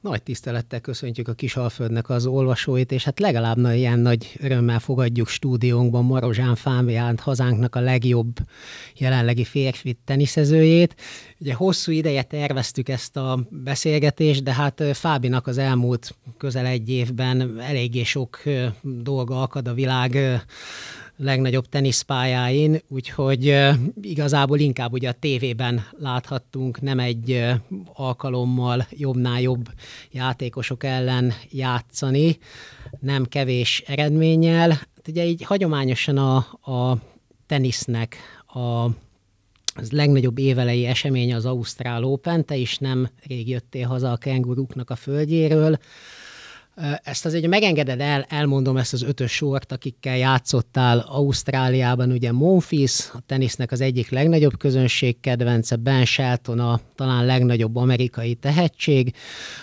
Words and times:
Nagy 0.00 0.22
tisztelettel 0.22 0.80
köszöntjük 0.80 1.28
a 1.28 1.32
Kisalföldnek 1.32 2.08
az 2.08 2.26
olvasóit, 2.26 2.92
és 2.92 3.04
hát 3.04 3.20
legalább 3.20 3.56
na, 3.56 3.74
ilyen 3.74 3.98
nagy 3.98 4.36
örömmel 4.38 4.78
fogadjuk 4.78 5.28
stúdiónkban 5.28 6.04
Marozsán 6.04 6.54
Fámiánt, 6.54 7.20
hazánknak 7.20 7.74
a 7.74 7.80
legjobb 7.80 8.36
jelenlegi 8.96 9.44
férfi 9.44 9.98
teniszezőjét. 10.04 10.94
Ugye 11.38 11.54
hosszú 11.54 11.92
ideje 11.92 12.22
terveztük 12.22 12.88
ezt 12.88 13.16
a 13.16 13.46
beszélgetést, 13.50 14.42
de 14.42 14.54
hát 14.54 14.82
Fábinak 14.92 15.46
az 15.46 15.58
elmúlt 15.58 16.14
közel 16.36 16.66
egy 16.66 16.88
évben 16.88 17.60
eléggé 17.60 18.02
sok 18.02 18.42
dolga 18.82 19.42
akad 19.42 19.68
a 19.68 19.74
világ 19.74 20.42
legnagyobb 21.22 21.68
teniszpályáin, 21.68 22.80
úgyhogy 22.88 23.56
igazából 24.02 24.58
inkább 24.58 24.92
ugye 24.92 25.08
a 25.08 25.12
tévében 25.12 25.86
láthattunk 25.98 26.80
nem 26.80 26.98
egy 26.98 27.44
alkalommal 27.92 28.86
jobbnál 28.90 29.40
jobb 29.40 29.68
játékosok 30.10 30.84
ellen 30.84 31.32
játszani, 31.50 32.38
nem 33.00 33.24
kevés 33.24 33.82
eredménnyel. 33.86 34.70
Hát 34.70 35.08
ugye 35.08 35.24
így 35.24 35.42
hagyományosan 35.42 36.16
a, 36.18 36.36
a 36.72 36.98
tenisznek 37.46 38.16
a 38.46 38.88
az 39.74 39.90
legnagyobb 39.90 40.38
évelei 40.38 40.86
esemény 40.86 41.34
az 41.34 41.46
Ausztrál 41.46 42.04
Open, 42.04 42.44
te 42.44 42.56
is 42.56 42.78
nem 42.78 43.08
rég 43.26 43.48
jöttél 43.48 43.86
haza 43.86 44.12
a 44.12 44.16
kenguruknak 44.16 44.90
a 44.90 44.96
földjéről. 44.96 45.78
Ezt 47.02 47.24
azért 47.24 47.46
megengeded 47.46 48.00
el, 48.00 48.26
elmondom 48.28 48.76
ezt 48.76 48.92
az 48.92 49.02
ötös 49.02 49.32
sort, 49.32 49.72
akikkel 49.72 50.16
játszottál 50.16 50.98
Ausztráliában, 51.08 52.10
ugye 52.10 52.32
Monfils, 52.32 53.10
a 53.12 53.18
tenisznek 53.26 53.72
az 53.72 53.80
egyik 53.80 54.10
legnagyobb 54.10 54.58
közönség 54.58 55.20
kedvence, 55.20 55.76
Ben 55.76 56.04
Shelton 56.04 56.58
a 56.58 56.80
talán 56.94 57.26
legnagyobb 57.26 57.76
amerikai 57.76 58.34
tehetség, 58.34 59.14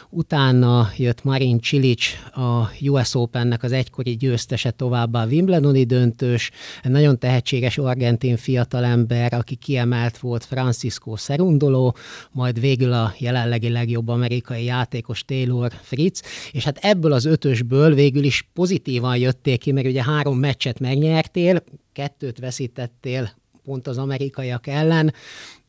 utána 0.10 0.90
jött 0.98 1.24
Marin 1.24 1.62
Cilic, 1.62 2.06
a 2.34 2.70
US 2.82 3.16
Opennek 3.16 3.64
az 3.64 3.72
egykori 3.72 4.16
győztese 4.16 4.72
továbbá 4.72 5.24
a 5.24 5.28
Wimbledoni 5.28 5.84
döntős, 5.84 6.52
egy 6.84 6.92
nagyon 6.92 7.20
tehetséges 7.20 7.78
argentin 7.78 8.38
fiatalember, 8.38 9.34
aki 9.34 9.56
kiemelt 9.56 10.18
volt 10.18 10.46
Francisco 10.46 11.16
Cerundolo, 11.16 11.92
majd 12.32 12.60
végül 12.60 12.94
a 12.94 13.14
jelenlegi 13.18 13.70
legjobb 13.70 14.08
amerikai 14.08 14.64
játékos 14.64 15.26
Taylor 15.26 15.72
Fritz, 15.82 16.22
és 16.52 16.64
hát 16.64 16.78
ebből 16.78 17.07
az 17.12 17.26
ötösből 17.26 17.94
végül 17.94 18.24
is 18.24 18.50
pozitívan 18.54 19.18
jöttél 19.18 19.58
ki, 19.58 19.72
mert 19.72 19.88
ugye 19.88 20.04
három 20.04 20.40
meccset 20.40 20.80
megnyertél, 20.80 21.64
kettőt 21.94 22.40
veszítettél 22.40 23.32
pont 23.64 23.88
az 23.88 23.98
amerikaiak 23.98 24.68
ellen, 24.68 25.14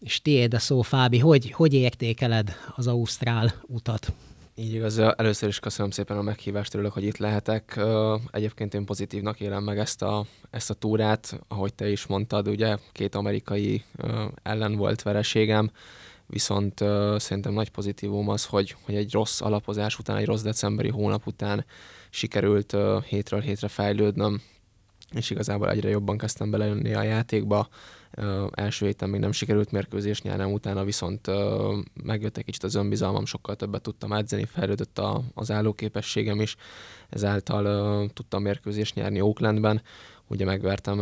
és 0.01 0.23
tiéd 0.23 0.55
a 0.55 0.59
szó, 0.59 0.83
Fábi, 0.83 1.19
hogy, 1.19 1.51
hogy 1.51 1.75
értékeled 1.75 2.57
az 2.75 2.87
Ausztrál 2.87 3.55
utat? 3.67 4.13
Így 4.55 4.75
igaz, 4.75 4.99
először 4.99 5.49
is 5.49 5.59
köszönöm 5.59 5.91
szépen 5.91 6.17
a 6.17 6.23
meghívást, 6.23 6.75
örülök, 6.75 6.93
hogy 6.93 7.05
itt 7.05 7.17
lehetek. 7.17 7.81
Egyébként 8.31 8.75
én 8.75 8.85
pozitívnak 8.85 9.41
élem 9.41 9.63
meg 9.63 9.79
ezt 9.79 10.03
a, 10.03 10.27
ezt 10.51 10.71
a 10.71 10.75
túrát, 10.75 11.41
ahogy 11.49 11.75
te 11.75 11.91
is 11.91 12.07
mondtad, 12.07 12.49
ugye 12.49 12.77
két 12.93 13.15
amerikai 13.15 13.85
ellen 14.43 14.77
volt 14.77 15.03
vereségem, 15.03 15.71
viszont 16.29 16.79
szerintem 17.17 17.53
nagy 17.53 17.69
pozitívum 17.69 18.29
az, 18.29 18.45
hogy, 18.45 18.77
hogy 18.83 18.95
egy 18.95 19.13
rossz 19.13 19.41
alapozás 19.41 19.99
után, 19.99 20.17
egy 20.17 20.27
rossz 20.27 20.43
decemberi 20.43 20.89
hónap 20.89 21.27
után 21.27 21.65
sikerült 22.11 22.77
hétről 23.09 23.41
hétre 23.41 23.69
fejlődnöm, 23.69 24.41
és 25.15 25.31
igazából 25.31 25.71
egyre 25.71 25.89
jobban 25.89 26.19
kezdtem 26.19 26.51
belejönni 26.51 26.95
a 26.95 27.03
játékba, 27.03 27.69
első 28.51 28.87
héten 28.87 29.09
még 29.09 29.21
nem 29.21 29.33
sikerült 29.33 29.71
mérkőzés 29.71 30.23
nyernem, 30.23 30.53
utána 30.53 30.85
viszont 30.85 31.31
megjött 32.03 32.37
egy 32.37 32.45
kicsit 32.45 32.63
az 32.63 32.75
önbizalmam, 32.75 33.27
sokkal 33.27 33.57
többet 33.57 33.83
tudtam 33.83 34.13
edzeni, 34.13 34.45
fejlődött 34.45 34.99
a, 34.99 35.23
az 35.35 35.51
állóképességem 35.51 36.41
is, 36.41 36.57
ezáltal 37.09 38.11
tudtam 38.11 38.43
mérkőzést 38.43 38.95
nyerni 38.95 39.21
Oaklandben, 39.21 39.83
ugye 40.27 40.45
megvertem 40.45 41.01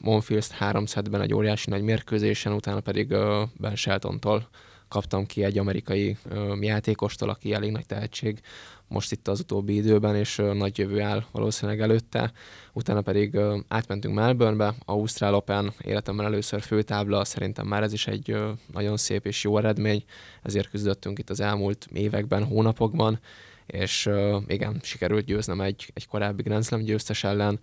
Monfils-t 0.00 0.50
három 0.50 0.86
szedben 0.86 1.20
egy 1.20 1.34
óriási 1.34 1.70
nagy 1.70 1.82
mérkőzésen, 1.82 2.52
utána 2.52 2.80
pedig 2.80 3.08
Ben 3.56 3.76
Sheltontól 3.76 4.48
kaptam 4.88 5.26
ki 5.26 5.44
egy 5.44 5.58
amerikai 5.58 6.16
játékostól, 6.60 7.28
aki 7.28 7.52
elég 7.52 7.70
nagy 7.70 7.86
tehetség, 7.86 8.40
most 8.88 9.12
itt 9.12 9.28
az 9.28 9.40
utóbbi 9.40 9.74
időben, 9.74 10.16
és 10.16 10.36
nagy 10.36 10.78
jövő 10.78 11.00
áll 11.00 11.24
valószínűleg 11.32 11.80
előtte. 11.80 12.32
Utána 12.72 13.00
pedig 13.00 13.38
átmentünk 13.68 14.14
Melbournebe, 14.14 14.74
Ausztrál 14.84 15.34
Open, 15.34 15.72
életemben 15.80 16.26
először 16.26 16.60
főtábla, 16.60 17.24
szerintem 17.24 17.66
már 17.66 17.82
ez 17.82 17.92
is 17.92 18.06
egy 18.06 18.36
nagyon 18.72 18.96
szép 18.96 19.26
és 19.26 19.44
jó 19.44 19.58
eredmény, 19.58 20.04
ezért 20.42 20.70
küzdöttünk 20.70 21.18
itt 21.18 21.30
az 21.30 21.40
elmúlt 21.40 21.88
években, 21.92 22.44
hónapokban, 22.44 23.20
és 23.66 24.10
igen, 24.46 24.80
sikerült 24.82 25.24
győznem 25.24 25.60
egy, 25.60 25.90
egy 25.94 26.06
korábbi 26.06 26.42
Grand 26.42 26.64
Slam 26.64 26.80
győztes 26.80 27.24
ellen, 27.24 27.60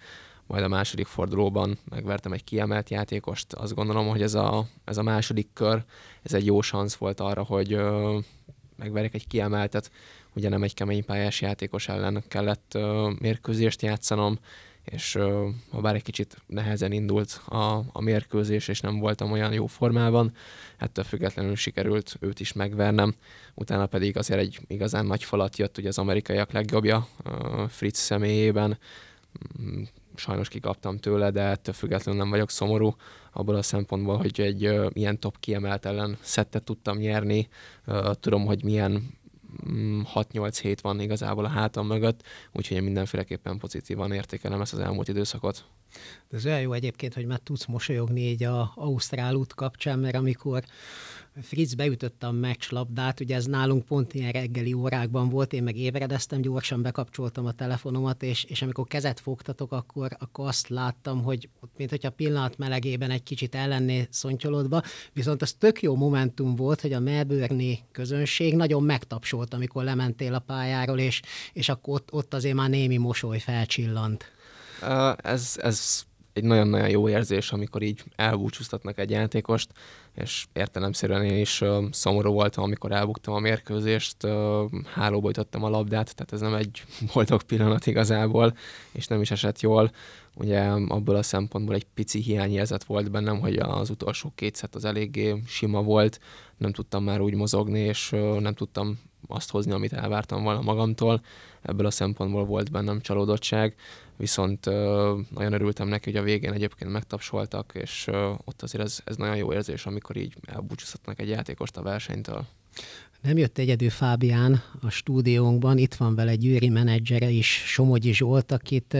majd 0.47 0.63
a 0.63 0.67
második 0.67 1.05
fordulóban 1.05 1.77
megvertem 1.89 2.31
egy 2.31 2.43
kiemelt 2.43 2.89
játékost. 2.89 3.53
Azt 3.53 3.75
gondolom, 3.75 4.07
hogy 4.07 4.21
ez 4.21 4.33
a, 4.33 4.67
ez 4.85 4.97
a 4.97 5.03
második 5.03 5.47
kör, 5.53 5.83
ez 6.21 6.33
egy 6.33 6.45
jó 6.45 6.61
szansz 6.61 6.95
volt 6.95 7.19
arra, 7.19 7.43
hogy 7.43 7.77
megverjek 8.75 9.13
egy 9.13 9.27
kiemeltet, 9.27 9.91
ugye 10.35 10.49
nem 10.49 10.63
egy 10.63 10.73
kemény 10.73 11.05
pályás 11.05 11.41
játékos 11.41 11.87
ellen 11.87 12.23
kellett 12.27 12.71
uh, 12.75 13.19
mérkőzést 13.19 13.81
játszanom, 13.81 14.39
és 14.83 15.15
uh, 15.15 15.47
ha 15.71 15.81
bár 15.81 15.95
egy 15.95 16.03
kicsit 16.03 16.37
nehezen 16.47 16.91
indult 16.91 17.41
a, 17.45 17.81
a 17.91 18.01
mérkőzés, 18.01 18.67
és 18.67 18.79
nem 18.79 18.99
voltam 18.99 19.31
olyan 19.31 19.53
jó 19.53 19.65
formában, 19.65 20.33
ettől 20.77 21.03
függetlenül 21.03 21.55
sikerült 21.55 22.17
őt 22.19 22.39
is 22.39 22.53
megvernem. 22.53 23.15
Utána 23.53 23.85
pedig 23.85 24.17
azért 24.17 24.39
egy 24.39 24.59
igazán 24.67 25.05
nagy 25.05 25.23
falat 25.23 25.57
jött 25.57 25.77
ugye 25.77 25.87
az 25.87 25.97
amerikaiak 25.97 26.51
legjobbja 26.51 27.07
uh, 27.25 27.67
Fritz 27.67 27.99
személyében, 27.99 28.77
mm, 29.61 29.81
sajnos 30.15 30.47
kikaptam 30.47 30.97
tőle, 30.97 31.31
de 31.31 31.41
ettől 31.41 31.73
függetlenül 31.73 32.21
nem 32.21 32.29
vagyok 32.29 32.49
szomorú, 32.49 32.95
abból 33.31 33.55
a 33.55 33.61
szempontból, 33.61 34.17
hogy 34.17 34.41
egy 34.41 34.67
uh, 34.67 34.85
ilyen 34.93 35.19
top 35.19 35.39
kiemelt 35.39 35.85
ellen 35.85 36.17
szettet 36.21 36.63
tudtam 36.63 36.97
nyerni, 36.97 37.47
uh, 37.87 38.13
tudom, 38.13 38.45
hogy 38.45 38.63
milyen 38.63 39.21
6-8 39.65 40.57
hét 40.61 40.81
van 40.81 40.99
igazából 40.99 41.45
a 41.45 41.47
hátam 41.47 41.87
mögött, 41.87 42.23
úgyhogy 42.51 42.77
én 42.77 42.83
mindenféleképpen 42.83 43.57
pozitívan 43.57 44.11
értékelem 44.11 44.61
ezt 44.61 44.73
az 44.73 44.79
elmúlt 44.79 45.07
időszakot. 45.07 45.65
De 46.29 46.37
ez 46.37 46.45
olyan 46.45 46.61
jó 46.61 46.73
egyébként, 46.73 47.13
hogy 47.13 47.25
már 47.25 47.39
tudsz 47.39 47.65
mosolyogni 47.65 48.21
így 48.21 48.43
a 48.43 48.71
Ausztrál 48.75 49.35
út 49.35 49.53
kapcsán, 49.53 49.99
mert 49.99 50.15
amikor 50.15 50.63
Fritz 51.41 51.73
beütötte 51.73 52.27
a 52.27 52.31
meccslabdát, 52.31 53.19
ugye 53.19 53.35
ez 53.35 53.45
nálunk 53.45 53.85
pont 53.85 54.13
ilyen 54.13 54.31
reggeli 54.31 54.73
órákban 54.73 55.29
volt, 55.29 55.53
én 55.53 55.63
meg 55.63 55.77
ébredeztem, 55.77 56.41
gyorsan 56.41 56.81
bekapcsoltam 56.81 57.45
a 57.45 57.51
telefonomat, 57.51 58.23
és, 58.23 58.43
és 58.43 58.61
amikor 58.61 58.87
kezet 58.87 59.19
fogtatok, 59.19 59.71
akkor, 59.71 60.11
akkor 60.19 60.47
azt 60.47 60.67
láttam, 60.67 61.23
hogy 61.23 61.49
mint 61.77 61.89
hogyha 61.89 62.09
pillanat 62.09 62.57
melegében 62.57 63.09
egy 63.09 63.23
kicsit 63.23 63.55
ellenné 63.55 64.07
szontyolodva, 64.09 64.81
viszont 65.13 65.41
az 65.41 65.53
tök 65.53 65.81
jó 65.81 65.95
momentum 65.95 66.55
volt, 66.55 66.81
hogy 66.81 66.93
a 66.93 66.99
melbourne 66.99 67.73
közönség 67.91 68.55
nagyon 68.55 68.83
megtapsolt, 68.83 69.53
amikor 69.53 69.83
lementél 69.83 70.33
a 70.33 70.39
pályáról, 70.39 70.99
és, 70.99 71.21
és 71.53 71.69
akkor 71.69 71.93
ott, 71.93 72.13
ott 72.13 72.33
azért 72.33 72.55
már 72.55 72.69
némi 72.69 72.97
mosoly 72.97 73.39
felcsillant. 73.39 74.31
Ez, 75.17 75.55
ez 75.61 76.03
egy 76.33 76.43
nagyon-nagyon 76.43 76.89
jó 76.89 77.09
érzés, 77.09 77.51
amikor 77.51 77.81
így 77.81 78.03
elbúcsúztatnak 78.15 78.97
egy 78.97 79.09
játékost, 79.09 79.69
és 80.15 80.45
értelemszerűen 80.53 81.23
én 81.23 81.39
is 81.39 81.61
uh, 81.61 81.83
szomorú 81.91 82.31
voltam, 82.31 82.63
amikor 82.63 82.91
elbuktam 82.91 83.33
a 83.33 83.39
mérkőzést, 83.39 84.23
uh, 84.23 84.31
hálóba 84.93 85.29
ütöttem 85.29 85.63
a 85.63 85.69
labdát, 85.69 86.15
tehát 86.15 86.33
ez 86.33 86.39
nem 86.39 86.53
egy 86.53 86.83
boldog 87.13 87.43
pillanat 87.43 87.85
igazából, 87.85 88.57
és 88.91 89.07
nem 89.07 89.21
is 89.21 89.31
esett 89.31 89.61
jól. 89.61 89.91
Ugye 90.35 90.61
abból 90.87 91.15
a 91.15 91.23
szempontból 91.23 91.75
egy 91.75 91.85
pici 91.93 92.19
hiányérzet 92.19 92.83
volt 92.83 93.11
bennem, 93.11 93.39
hogy 93.39 93.55
az 93.55 93.89
utolsó 93.89 94.31
két 94.35 94.69
az 94.71 94.85
eléggé 94.85 95.41
sima 95.47 95.81
volt, 95.81 96.19
nem 96.57 96.71
tudtam 96.71 97.03
már 97.03 97.21
úgy 97.21 97.33
mozogni, 97.33 97.79
és 97.79 98.09
nem 98.39 98.53
tudtam 98.53 98.99
azt 99.27 99.51
hozni, 99.51 99.71
amit 99.71 99.93
elvártam 99.93 100.43
volna 100.43 100.61
magamtól. 100.61 101.21
Ebből 101.63 101.85
a 101.85 101.91
szempontból 101.91 102.45
volt 102.45 102.71
bennem 102.71 103.01
csalódottság 103.01 103.75
viszont 104.15 104.65
nagyon 105.35 105.53
örültem 105.53 105.87
neki, 105.87 106.11
hogy 106.11 106.19
a 106.19 106.23
végén 106.23 106.53
egyébként 106.53 106.91
megtapsoltak, 106.91 107.71
és 107.81 108.07
ott 108.45 108.61
azért 108.61 108.83
ez, 108.83 108.99
ez 109.03 109.15
nagyon 109.15 109.35
jó 109.35 109.53
érzés, 109.53 109.85
amikor 109.85 110.15
így 110.15 110.33
elbúcsúztatnak 110.45 111.19
egy 111.19 111.29
játékost 111.29 111.77
a 111.77 111.81
versenytől. 111.81 112.45
Nem 113.21 113.37
jött 113.37 113.57
egyedül 113.57 113.89
Fábián 113.89 114.61
a 114.81 114.89
stúdiónkban, 114.89 115.77
itt 115.77 115.93
van 115.93 116.15
vele 116.15 116.35
Győri 116.35 116.69
menedzsere 116.69 117.29
is, 117.29 117.63
Somogyi 117.65 118.13
Zsolt, 118.13 118.51
akit 118.51 118.97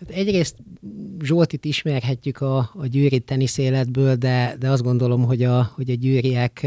Hát 0.00 0.10
egyrészt 0.10 0.56
Zsoltit 1.22 1.64
ismerhetjük 1.64 2.40
a, 2.40 2.58
a 2.74 2.86
győri 2.86 3.20
teniszéletből, 3.20 4.14
de, 4.14 4.56
de 4.58 4.70
azt 4.70 4.82
gondolom, 4.82 5.24
hogy 5.24 5.42
a, 5.42 5.72
hogy 5.74 5.90
a 5.90 5.94
győriek 5.94 6.66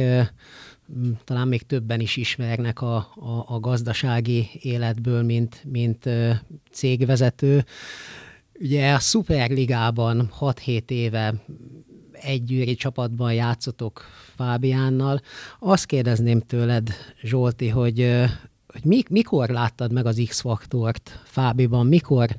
talán 1.23 1.47
még 1.47 1.61
többen 1.61 1.99
is 1.99 2.17
ismernek 2.17 2.81
a, 2.81 2.95
a, 2.95 3.45
a 3.47 3.59
gazdasági 3.59 4.47
életből, 4.61 5.23
mint, 5.23 5.63
mint 5.71 6.09
cégvezető. 6.71 7.65
Ugye 8.59 8.93
a 8.93 8.99
Superligában 8.99 10.31
6-7 10.39 10.89
éve 10.89 11.33
egy 12.11 12.43
győri 12.43 12.75
csapatban 12.75 13.33
játszotok 13.33 14.05
Fábiánnal. 14.35 15.21
Azt 15.59 15.85
kérdezném 15.85 16.39
tőled, 16.39 16.89
Zsolti, 17.21 17.69
hogy 17.69 18.25
hogy 18.73 18.83
mik, 18.83 19.09
mikor 19.09 19.49
láttad 19.49 19.91
meg 19.91 20.05
az 20.05 20.23
X-faktort 20.27 21.19
Fábiban, 21.23 21.87
mikor 21.87 22.37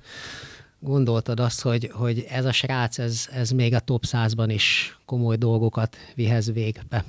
gondoltad 0.78 1.40
azt, 1.40 1.60
hogy, 1.60 1.90
hogy 1.92 2.26
ez 2.28 2.44
a 2.44 2.52
srác, 2.52 2.98
ez, 2.98 3.28
ez 3.32 3.50
még 3.50 3.74
a 3.74 3.80
top 3.80 4.04
100-ban 4.06 4.48
is 4.48 4.98
komoly 5.04 5.36
dolgokat 5.36 5.96
vihez 6.14 6.52
végbe? 6.52 7.04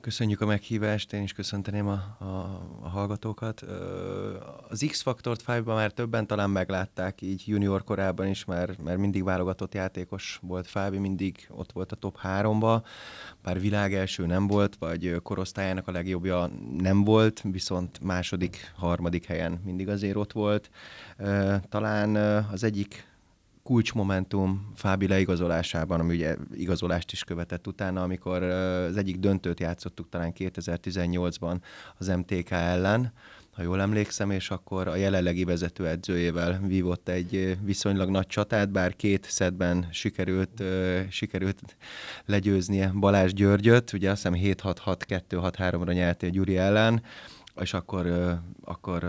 Köszönjük 0.00 0.40
a 0.40 0.46
meghívást, 0.46 1.12
én 1.12 1.22
is 1.22 1.32
köszönteném 1.32 1.86
a, 1.86 2.16
a, 2.18 2.24
a 2.82 2.88
hallgatókat. 2.88 3.60
Az 4.68 4.84
X-Faktort 4.88 5.42
5 5.46 5.64
már 5.64 5.92
többen 5.92 6.26
talán 6.26 6.50
meglátták 6.50 7.22
így 7.22 7.42
junior 7.46 7.84
korában 7.84 8.26
is, 8.26 8.44
mert, 8.44 8.82
mert 8.82 8.98
mindig 8.98 9.24
válogatott 9.24 9.74
játékos 9.74 10.38
volt 10.42 10.66
Fábi, 10.66 10.98
mindig 10.98 11.48
ott 11.50 11.72
volt 11.72 11.92
a 11.92 11.96
top 11.96 12.18
3-ba, 12.22 12.82
bár 13.42 13.60
világ 13.60 13.94
első 13.94 14.26
nem 14.26 14.46
volt, 14.46 14.76
vagy 14.78 15.20
korosztályának 15.22 15.88
a 15.88 15.92
legjobbja 15.92 16.50
nem 16.78 17.04
volt, 17.04 17.42
viszont 17.42 18.00
második, 18.00 18.72
harmadik 18.76 19.24
helyen 19.24 19.60
mindig 19.64 19.88
azért 19.88 20.16
ott 20.16 20.32
volt. 20.32 20.70
Talán 21.68 22.16
az 22.52 22.64
egyik 22.64 23.06
kulcsmomentum 23.68 24.72
Fábi 24.74 25.06
leigazolásában, 25.06 26.00
ami 26.00 26.14
ugye 26.14 26.36
igazolást 26.54 27.12
is 27.12 27.24
követett 27.24 27.66
utána, 27.66 28.02
amikor 28.02 28.42
az 28.42 28.96
egyik 28.96 29.16
döntőt 29.16 29.60
játszottuk 29.60 30.08
talán 30.08 30.32
2018-ban 30.38 31.56
az 31.98 32.06
MTK 32.06 32.50
ellen, 32.50 33.12
ha 33.52 33.62
jól 33.62 33.80
emlékszem, 33.80 34.30
és 34.30 34.50
akkor 34.50 34.88
a 34.88 34.96
jelenlegi 34.96 35.44
vezetőedzőjével 35.44 36.60
vívott 36.66 37.08
egy 37.08 37.58
viszonylag 37.64 38.10
nagy 38.10 38.26
csatát, 38.26 38.70
bár 38.70 38.96
két 38.96 39.26
szedben 39.30 39.88
sikerült, 39.90 40.62
sikerült 41.08 41.76
legyőznie 42.24 42.92
Balázs 42.94 43.32
Györgyöt, 43.32 43.92
ugye 43.92 44.10
azt 44.10 44.28
hiszem 44.28 44.56
7-6-6-2-6-3-ra 44.56 45.92
nyertél 45.92 46.30
Gyuri 46.30 46.56
ellen, 46.56 47.02
és 47.60 47.74
akkor, 47.74 48.06
akkor 48.64 49.02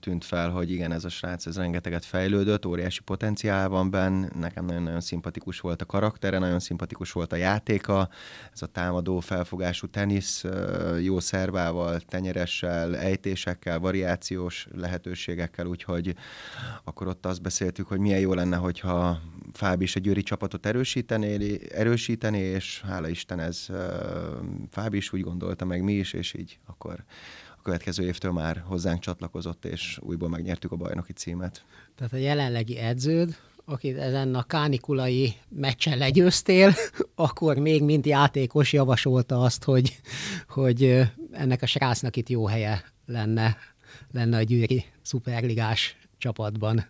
tűnt 0.00 0.24
fel, 0.24 0.50
hogy 0.50 0.70
igen, 0.70 0.92
ez 0.92 1.04
a 1.04 1.08
srác, 1.08 1.46
ez 1.46 1.56
rengeteget 1.56 2.04
fejlődött, 2.04 2.66
óriási 2.66 3.00
potenciál 3.00 3.68
van 3.68 3.90
benne, 3.90 4.28
nekem 4.38 4.64
nagyon-nagyon 4.64 5.00
szimpatikus 5.00 5.60
volt 5.60 5.82
a 5.82 5.86
karaktere, 5.86 6.38
nagyon 6.38 6.60
szimpatikus 6.60 7.12
volt 7.12 7.32
a 7.32 7.36
játéka, 7.36 8.08
ez 8.52 8.62
a 8.62 8.66
támadó 8.66 9.20
felfogású 9.20 9.86
tenisz, 9.86 10.44
jó 11.00 11.20
szervával, 11.20 12.00
tenyeressel, 12.00 12.96
ejtésekkel, 12.96 13.78
variációs 13.78 14.66
lehetőségekkel, 14.74 15.66
úgyhogy 15.66 16.14
akkor 16.84 17.06
ott 17.06 17.26
azt 17.26 17.42
beszéltük, 17.42 17.86
hogy 17.86 17.98
milyen 17.98 18.20
jó 18.20 18.34
lenne, 18.34 18.56
hogyha 18.56 19.20
Fábi 19.52 19.84
is 19.84 19.96
a 19.96 20.00
Győri 20.00 20.22
csapatot 20.22 20.66
erősítené, 20.66 21.58
erősítené, 21.70 22.40
és 22.40 22.82
hála 22.86 23.08
Isten 23.08 23.40
ez 23.40 23.66
Fábi 24.70 24.96
is 24.96 25.12
úgy 25.12 25.22
gondolta, 25.22 25.64
meg 25.64 25.82
mi 25.82 25.92
is, 25.92 26.12
és 26.12 26.34
így 26.34 26.58
akkor 26.66 27.04
a 27.62 27.64
következő 27.64 28.04
évtől 28.04 28.32
már 28.32 28.62
hozzánk 28.66 29.00
csatlakozott, 29.00 29.64
és 29.64 29.98
újból 30.00 30.28
megnyertük 30.28 30.72
a 30.72 30.76
bajnoki 30.76 31.12
címet. 31.12 31.64
Tehát 31.96 32.12
a 32.12 32.16
jelenlegi 32.16 32.78
edződ, 32.78 33.36
akit 33.64 33.96
ezen 33.96 34.34
a 34.34 34.42
kánikulai 34.42 35.34
meccsen 35.48 35.98
legyőztél, 35.98 36.74
akkor 37.14 37.56
még 37.56 37.82
mint 37.82 38.06
játékos 38.06 38.72
javasolta 38.72 39.40
azt, 39.40 39.64
hogy, 39.64 40.00
hogy 40.48 41.02
ennek 41.32 41.62
a 41.62 41.66
srácnak 41.66 42.16
itt 42.16 42.28
jó 42.28 42.46
helye 42.46 42.84
lenne, 43.06 43.56
lenne 44.12 44.36
a 44.36 44.42
győri 44.42 44.84
szuperligás 45.02 45.96
csapatban. 46.18 46.86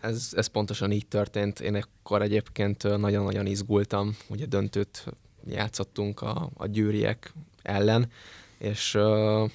Ez, 0.00 0.30
ez 0.36 0.46
pontosan 0.46 0.90
így 0.90 1.06
történt. 1.06 1.60
Én 1.60 1.74
akkor 1.74 2.22
egyébként 2.22 2.82
nagyon-nagyon 2.98 3.46
izgultam, 3.46 4.16
ugye 4.28 4.46
döntőt 4.46 5.04
játszottunk 5.48 6.20
a, 6.20 6.50
a 6.54 6.66
győriek 6.66 7.32
ellen, 7.62 8.10
és 8.58 8.94
uh, 8.94 9.50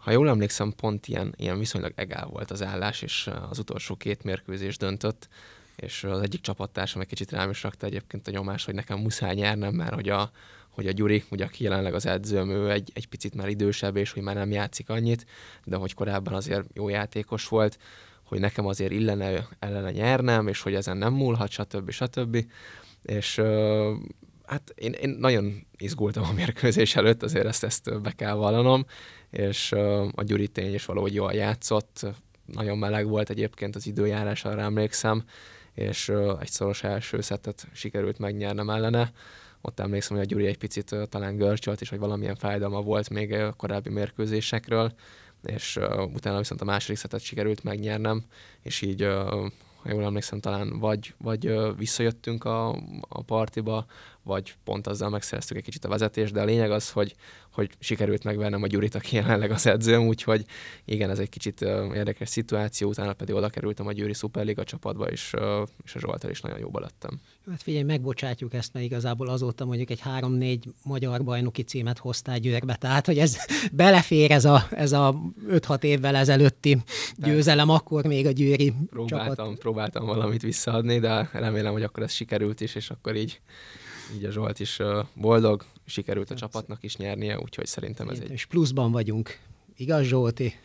ha 0.00 0.10
jól 0.10 0.28
emlékszem, 0.28 0.72
pont 0.76 1.06
ilyen, 1.08 1.34
ilyen 1.36 1.58
viszonylag 1.58 1.92
egál 1.94 2.26
volt 2.26 2.50
az 2.50 2.62
állás, 2.62 3.02
és 3.02 3.30
az 3.50 3.58
utolsó 3.58 3.94
két 3.96 4.22
mérkőzés 4.22 4.76
döntött, 4.76 5.28
és 5.76 6.04
az 6.04 6.20
egyik 6.20 6.40
csapattársam 6.40 7.00
egy 7.00 7.06
kicsit 7.06 7.30
rám 7.30 7.50
is 7.50 7.62
rakta 7.62 7.86
egyébként 7.86 8.28
a 8.28 8.30
nyomás, 8.30 8.64
hogy 8.64 8.74
nekem 8.74 8.98
muszáj 8.98 9.34
nyernem, 9.34 9.74
mert 9.74 9.94
hogy 9.94 10.08
a, 10.08 10.30
hogy 10.70 10.86
a 10.86 10.92
Gyuri, 10.92 11.24
ugye 11.30 11.44
aki 11.44 11.64
jelenleg 11.64 11.94
az 11.94 12.06
edzőm, 12.06 12.50
ő 12.50 12.70
egy, 12.70 12.90
egy 12.94 13.08
picit 13.08 13.34
már 13.34 13.48
idősebb, 13.48 13.96
és 13.96 14.12
hogy 14.12 14.22
már 14.22 14.34
nem 14.34 14.50
játszik 14.50 14.88
annyit, 14.88 15.26
de 15.64 15.76
hogy 15.76 15.94
korábban 15.94 16.34
azért 16.34 16.66
jó 16.74 16.88
játékos 16.88 17.48
volt, 17.48 17.78
hogy 18.22 18.40
nekem 18.40 18.66
azért 18.66 18.92
illene 18.92 19.48
ellene 19.58 19.90
nyernem, 19.90 20.48
és 20.48 20.60
hogy 20.62 20.74
ezen 20.74 20.96
nem 20.96 21.12
múlhat, 21.12 21.50
stb. 21.50 21.90
stb. 21.90 22.44
És 23.02 23.42
hát 24.46 24.72
én, 24.74 24.92
én 24.92 25.10
nagyon 25.18 25.66
izgultam 25.76 26.24
a 26.24 26.32
mérkőzés 26.32 26.96
előtt, 26.96 27.22
azért 27.22 27.46
ezt, 27.46 27.64
ezt 27.64 28.02
be 28.02 28.12
kell 28.12 28.34
vallanom, 28.34 28.86
és 29.30 29.72
a 30.14 30.22
Gyuri 30.22 30.48
tény 30.48 30.74
is 30.74 30.84
valahogy 30.84 31.14
jól 31.14 31.32
játszott, 31.32 32.06
nagyon 32.44 32.78
meleg 32.78 33.08
volt 33.08 33.30
egyébként 33.30 33.76
az 33.76 33.86
időjárás, 33.86 34.44
arra 34.44 34.60
emlékszem, 34.60 35.24
és 35.74 36.12
egy 36.40 36.50
szoros 36.50 36.82
első 36.82 37.20
szettet 37.20 37.66
sikerült 37.72 38.18
megnyernem 38.18 38.70
ellene. 38.70 39.12
Ott 39.60 39.80
emlékszem, 39.80 40.16
hogy 40.16 40.26
a 40.26 40.28
Gyuri 40.28 40.46
egy 40.46 40.58
picit 40.58 40.96
talán 41.08 41.36
görcsölt, 41.36 41.80
és 41.80 41.88
hogy 41.88 41.98
valamilyen 41.98 42.36
fájdalma 42.36 42.82
volt 42.82 43.10
még 43.10 43.32
a 43.32 43.52
korábbi 43.52 43.90
mérkőzésekről, 43.90 44.92
és 45.42 45.78
utána 46.14 46.38
viszont 46.38 46.60
a 46.60 46.64
második 46.64 46.96
szetet 46.96 47.20
sikerült 47.20 47.64
megnyernem, 47.64 48.24
és 48.62 48.82
így 48.82 49.02
ha 49.82 49.90
jól 49.90 50.04
emlékszem, 50.04 50.40
talán 50.40 50.78
vagy, 50.78 51.14
vagy 51.18 51.54
visszajöttünk 51.76 52.44
a, 52.44 52.68
a 53.08 53.22
partiba, 53.22 53.86
vagy 54.22 54.54
pont 54.64 54.86
azzal 54.86 55.08
megszereztük 55.08 55.56
egy 55.56 55.62
kicsit 55.62 55.84
a 55.84 55.88
vezetést, 55.88 56.32
de 56.32 56.40
a 56.40 56.44
lényeg 56.44 56.70
az, 56.70 56.90
hogy, 56.90 57.14
hogy 57.60 57.70
sikerült 57.78 58.24
megvernem 58.24 58.62
a 58.62 58.66
Gyurit, 58.66 58.94
aki 58.94 59.16
jelenleg 59.16 59.50
az 59.50 59.66
edzőm, 59.66 60.06
úgyhogy 60.06 60.44
igen, 60.84 61.10
ez 61.10 61.18
egy 61.18 61.28
kicsit 61.28 61.60
érdekes 61.94 62.28
szituáció, 62.28 62.88
utána 62.88 63.12
pedig 63.12 63.34
oda 63.34 63.48
kerültem 63.48 63.86
a 63.86 63.92
Győri 63.92 64.12
Superliga 64.12 64.64
csapatba, 64.64 65.10
és, 65.10 65.34
és 65.84 65.94
a 65.94 65.98
Zsoltal 65.98 66.30
is 66.30 66.40
nagyon 66.40 66.58
jóba 66.58 66.80
lettem. 66.80 67.20
Hát 67.50 67.62
figyelj, 67.62 67.84
megbocsátjuk 67.84 68.54
ezt, 68.54 68.72
mert 68.72 68.84
igazából 68.84 69.28
azóta 69.28 69.64
mondjuk 69.64 69.90
egy 69.90 70.00
három-négy 70.00 70.68
magyar 70.84 71.24
bajnoki 71.24 71.62
címet 71.62 71.98
hoztál 71.98 72.38
Győrbe, 72.38 72.76
tehát 72.76 73.06
hogy 73.06 73.18
ez 73.18 73.36
belefér 73.72 74.30
ez 74.30 74.44
a, 74.44 74.66
ez 74.70 74.92
a 74.92 75.20
5-6 75.48 75.82
évvel 75.82 76.16
ezelőtti 76.16 76.78
győzelem, 77.16 77.68
akkor 77.68 78.04
még 78.04 78.26
a 78.26 78.30
Győri 78.30 78.72
próbáltam, 78.90 79.36
csapat. 79.36 79.58
Próbáltam 79.58 80.06
valamit 80.06 80.42
visszaadni, 80.42 80.98
de 80.98 81.28
remélem, 81.32 81.72
hogy 81.72 81.82
akkor 81.82 82.02
ez 82.02 82.12
sikerült 82.12 82.60
is, 82.60 82.74
és 82.74 82.90
akkor 82.90 83.16
így 83.16 83.40
így 84.14 84.24
a 84.24 84.30
Zsolt 84.30 84.60
is 84.60 84.78
boldog, 85.14 85.64
sikerült 85.90 86.30
a 86.30 86.34
csapatnak 86.34 86.82
is 86.82 86.96
nyernie, 86.96 87.40
úgyhogy 87.40 87.66
szerintem 87.66 88.08
ez 88.08 88.18
egy... 88.18 88.30
És 88.30 88.46
pluszban 88.46 88.92
vagyunk. 88.92 89.38
Igaz, 89.76 90.04
Zsolti? 90.04 90.52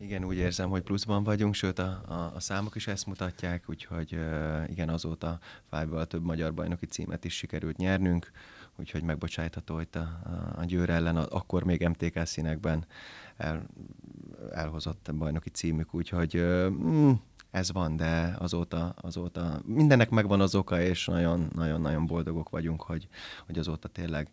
Igen, 0.00 0.24
úgy 0.24 0.36
érzem, 0.36 0.70
hogy 0.70 0.82
pluszban 0.82 1.24
vagyunk, 1.24 1.54
sőt 1.54 1.78
a, 1.78 2.02
a, 2.08 2.32
a 2.34 2.40
számok 2.40 2.74
is 2.74 2.86
ezt 2.86 3.06
mutatják, 3.06 3.64
úgyhogy 3.68 4.14
uh, 4.14 4.70
igen, 4.70 4.88
azóta 4.88 5.38
five 5.70 6.04
több 6.04 6.24
magyar 6.24 6.54
bajnoki 6.54 6.86
címet 6.86 7.24
is 7.24 7.36
sikerült 7.36 7.76
nyernünk, 7.76 8.30
úgyhogy 8.76 9.02
megbocsájtható 9.02 9.74
hogy 9.74 9.88
a, 9.92 9.98
a, 9.98 10.54
a 10.56 10.64
Győr 10.64 10.90
ellen, 10.90 11.16
a, 11.16 11.26
akkor 11.30 11.64
még 11.64 11.88
MTK 11.88 12.26
színekben 12.26 12.86
el, 13.36 13.66
elhozott 14.50 15.10
bajnoki 15.14 15.50
címük, 15.50 15.94
úgyhogy 15.94 16.36
uh, 16.36 16.68
mm, 16.68 17.12
ez 17.50 17.72
van, 17.72 17.96
de 17.96 18.36
azóta, 18.38 18.94
azóta 19.00 19.60
mindennek 19.64 20.10
megvan 20.10 20.40
az 20.40 20.54
oka, 20.54 20.80
és 20.80 21.06
nagyon-nagyon 21.54 22.06
boldogok 22.06 22.48
vagyunk, 22.48 22.82
hogy, 22.82 23.08
hogy 23.46 23.58
azóta 23.58 23.88
tényleg 23.88 24.30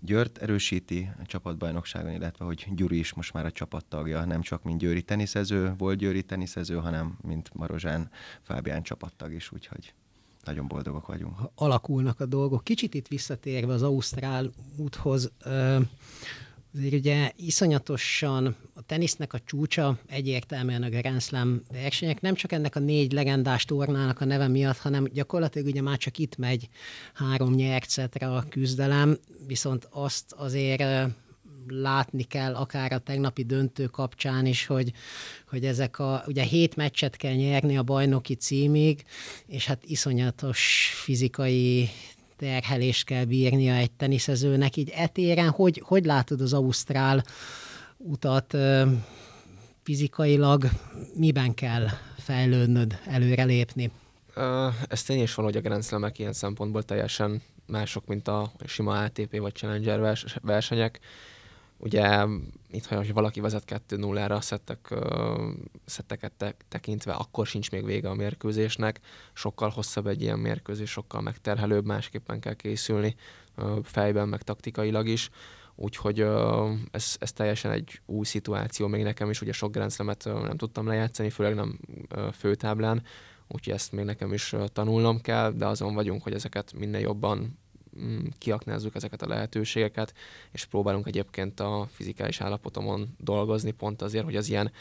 Győrt 0.00 0.38
erősíti 0.38 1.10
a 1.22 1.26
csapatbajnokságon, 1.26 2.12
illetve 2.12 2.44
hogy 2.44 2.66
Gyuri 2.74 2.98
is 2.98 3.14
most 3.14 3.32
már 3.32 3.44
a 3.44 3.50
csapattagja, 3.50 4.24
nem 4.24 4.40
csak 4.40 4.62
mint 4.62 4.78
Győri 4.78 5.02
teniszező, 5.02 5.74
volt 5.78 5.98
Győri 5.98 6.22
teniszező, 6.22 6.76
hanem 6.76 7.18
mint 7.22 7.50
Marozsán 7.54 8.10
Fábián 8.42 8.82
csapattag 8.82 9.32
is, 9.32 9.52
úgyhogy 9.52 9.94
nagyon 10.44 10.68
boldogok 10.68 11.06
vagyunk. 11.06 11.38
Alakulnak 11.54 12.20
a 12.20 12.26
dolgok. 12.26 12.64
Kicsit 12.64 12.94
itt 12.94 13.08
visszatérve 13.08 13.72
az 13.72 13.82
Ausztrál 13.82 14.50
úthoz, 14.76 15.32
Azért 16.76 16.94
ugye 16.94 17.32
iszonyatosan 17.36 18.56
a 18.74 18.82
tenisznek 18.82 19.32
a 19.32 19.40
csúcsa 19.44 19.98
egyértelműen 20.06 20.82
a 20.82 20.88
Grand 20.88 21.22
Slam 21.22 21.62
versenyek, 21.72 22.20
nem 22.20 22.34
csak 22.34 22.52
ennek 22.52 22.76
a 22.76 22.80
négy 22.80 23.12
legendás 23.12 23.64
tornának 23.64 24.20
a 24.20 24.24
neve 24.24 24.48
miatt, 24.48 24.76
hanem 24.76 25.04
gyakorlatilag 25.12 25.66
ugye 25.66 25.82
már 25.82 25.98
csak 25.98 26.18
itt 26.18 26.36
megy 26.36 26.68
három 27.14 27.54
nyercetre 27.54 28.26
a 28.26 28.44
küzdelem, 28.48 29.18
viszont 29.46 29.88
azt 29.90 30.32
azért 30.32 31.12
látni 31.68 32.22
kell, 32.22 32.54
akár 32.54 32.92
a 32.92 32.98
tegnapi 32.98 33.44
döntő 33.44 33.86
kapcsán 33.86 34.46
is, 34.46 34.66
hogy, 34.66 34.92
hogy 35.48 35.64
ezek 35.64 35.98
a, 35.98 36.24
ugye 36.26 36.42
hét 36.42 36.76
meccset 36.76 37.16
kell 37.16 37.34
nyerni 37.34 37.76
a 37.76 37.82
bajnoki 37.82 38.34
címig, 38.34 39.04
és 39.46 39.66
hát 39.66 39.84
iszonyatos 39.84 40.92
fizikai 40.94 41.88
terhelést 42.36 43.04
kell 43.04 43.24
bírnia 43.24 43.74
egy 43.74 43.90
teniszezőnek. 43.90 44.76
Így 44.76 44.90
etéren 44.94 45.50
hogy, 45.50 45.82
hogy 45.84 46.04
látod 46.04 46.40
az 46.40 46.52
Ausztrál 46.52 47.24
utat 47.96 48.56
fizikailag, 49.82 50.64
miben 51.14 51.54
kell 51.54 51.86
fejlődnöd, 52.18 52.98
előrelépni? 53.06 53.90
Ez 54.88 55.02
tény 55.02 55.22
is 55.22 55.34
van, 55.34 55.44
hogy 55.44 55.56
a 55.56 55.60
Grand 55.60 55.84
slam 55.84 56.10
ilyen 56.16 56.32
szempontból 56.32 56.82
teljesen 56.82 57.42
mások, 57.66 58.06
mint 58.06 58.28
a 58.28 58.52
sima 58.64 59.02
ATP 59.02 59.38
vagy 59.38 59.54
Challenger 59.54 60.16
versenyek. 60.42 61.00
Ugye 61.78 62.26
itt, 62.70 62.86
ha 62.86 63.04
valaki 63.12 63.40
vezet 63.40 63.82
2-0-ra 63.88 64.36
a 64.36 64.40
szettek, 64.40 64.94
szetteket 65.84 66.32
te- 66.32 66.56
tekintve, 66.68 67.12
akkor 67.12 67.46
sincs 67.46 67.70
még 67.70 67.84
vége 67.84 68.08
a 68.08 68.14
mérkőzésnek. 68.14 69.00
Sokkal 69.32 69.68
hosszabb 69.68 70.06
egy 70.06 70.22
ilyen 70.22 70.38
mérkőzés, 70.38 70.90
sokkal 70.90 71.20
megterhelőbb, 71.20 71.84
másképpen 71.84 72.40
kell 72.40 72.54
készülni 72.54 73.14
fejben, 73.82 74.28
meg 74.28 74.42
taktikailag 74.42 75.08
is. 75.08 75.30
Úgyhogy 75.74 76.20
ez, 76.90 77.16
ez 77.18 77.32
teljesen 77.32 77.70
egy 77.70 78.00
új 78.06 78.24
szituáció 78.24 78.86
még 78.86 79.02
nekem 79.02 79.30
is, 79.30 79.40
ugye 79.40 79.52
sok 79.52 79.72
grenzlemet 79.72 80.24
nem 80.24 80.56
tudtam 80.56 80.86
lejátszani, 80.86 81.30
főleg 81.30 81.54
nem 81.54 81.78
főtáblán, 82.32 83.02
úgyhogy 83.48 83.74
ezt 83.74 83.92
még 83.92 84.04
nekem 84.04 84.32
is 84.32 84.54
tanulnom 84.72 85.20
kell, 85.20 85.52
de 85.52 85.66
azon 85.66 85.94
vagyunk, 85.94 86.22
hogy 86.22 86.32
ezeket 86.32 86.72
minél 86.72 87.00
jobban 87.00 87.58
kiaknázzuk 88.38 88.94
ezeket 88.94 89.22
a 89.22 89.28
lehetőségeket, 89.28 90.14
és 90.52 90.64
próbálunk 90.64 91.06
egyébként 91.06 91.60
a 91.60 91.86
fizikális 91.90 92.40
állapotomon 92.40 93.14
dolgozni, 93.18 93.70
pont 93.70 94.02
azért, 94.02 94.24
hogy 94.24 94.36
az 94.36 94.48
ilyen 94.48 94.72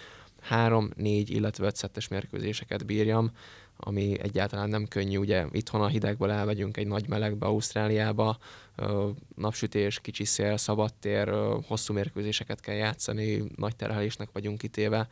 három, 0.41 0.89
négy, 0.95 1.29
illetve 1.29 1.65
öt 1.65 1.75
szettes 1.75 2.07
mérkőzéseket 2.07 2.85
bírjam, 2.85 3.31
ami 3.77 4.19
egyáltalán 4.19 4.69
nem 4.69 4.87
könnyű. 4.87 5.17
Ugye 5.17 5.45
itthon 5.51 5.81
a 5.81 5.87
hidegből 5.87 6.31
elmegyünk 6.31 6.77
egy 6.77 6.87
nagy 6.87 7.07
melegbe, 7.07 7.45
Ausztráliába, 7.45 8.37
napsütés, 9.35 9.99
kicsi 9.99 10.25
szél, 10.25 10.57
szabadtér, 10.57 11.33
hosszú 11.67 11.93
mérkőzéseket 11.93 12.59
kell 12.59 12.75
játszani, 12.75 13.43
nagy 13.55 13.75
terhelésnek 13.75 14.29
vagyunk 14.33 14.57
kitéve, 14.57 15.07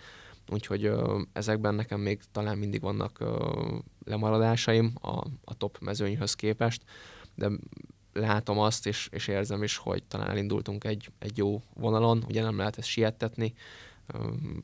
úgyhogy 0.49 0.91
ezekben 1.33 1.75
nekem 1.75 1.99
még 1.99 2.21
talán 2.31 2.57
mindig 2.57 2.81
vannak 2.81 3.23
lemaradásaim 4.05 4.93
a, 5.01 5.25
a 5.43 5.53
top 5.57 5.77
mezőnyhöz 5.79 6.33
képest, 6.33 6.81
de 7.35 7.49
látom 8.13 8.59
azt, 8.59 8.87
és, 8.87 9.07
és 9.11 9.27
érzem 9.27 9.63
is, 9.63 9.77
hogy 9.77 10.03
talán 10.03 10.29
elindultunk 10.29 10.83
egy, 10.83 11.09
egy 11.19 11.37
jó 11.37 11.61
vonalon, 11.73 12.23
ugye 12.27 12.41
nem 12.41 12.57
lehet 12.57 12.77
ezt 12.77 12.87
siettetni, 12.87 13.53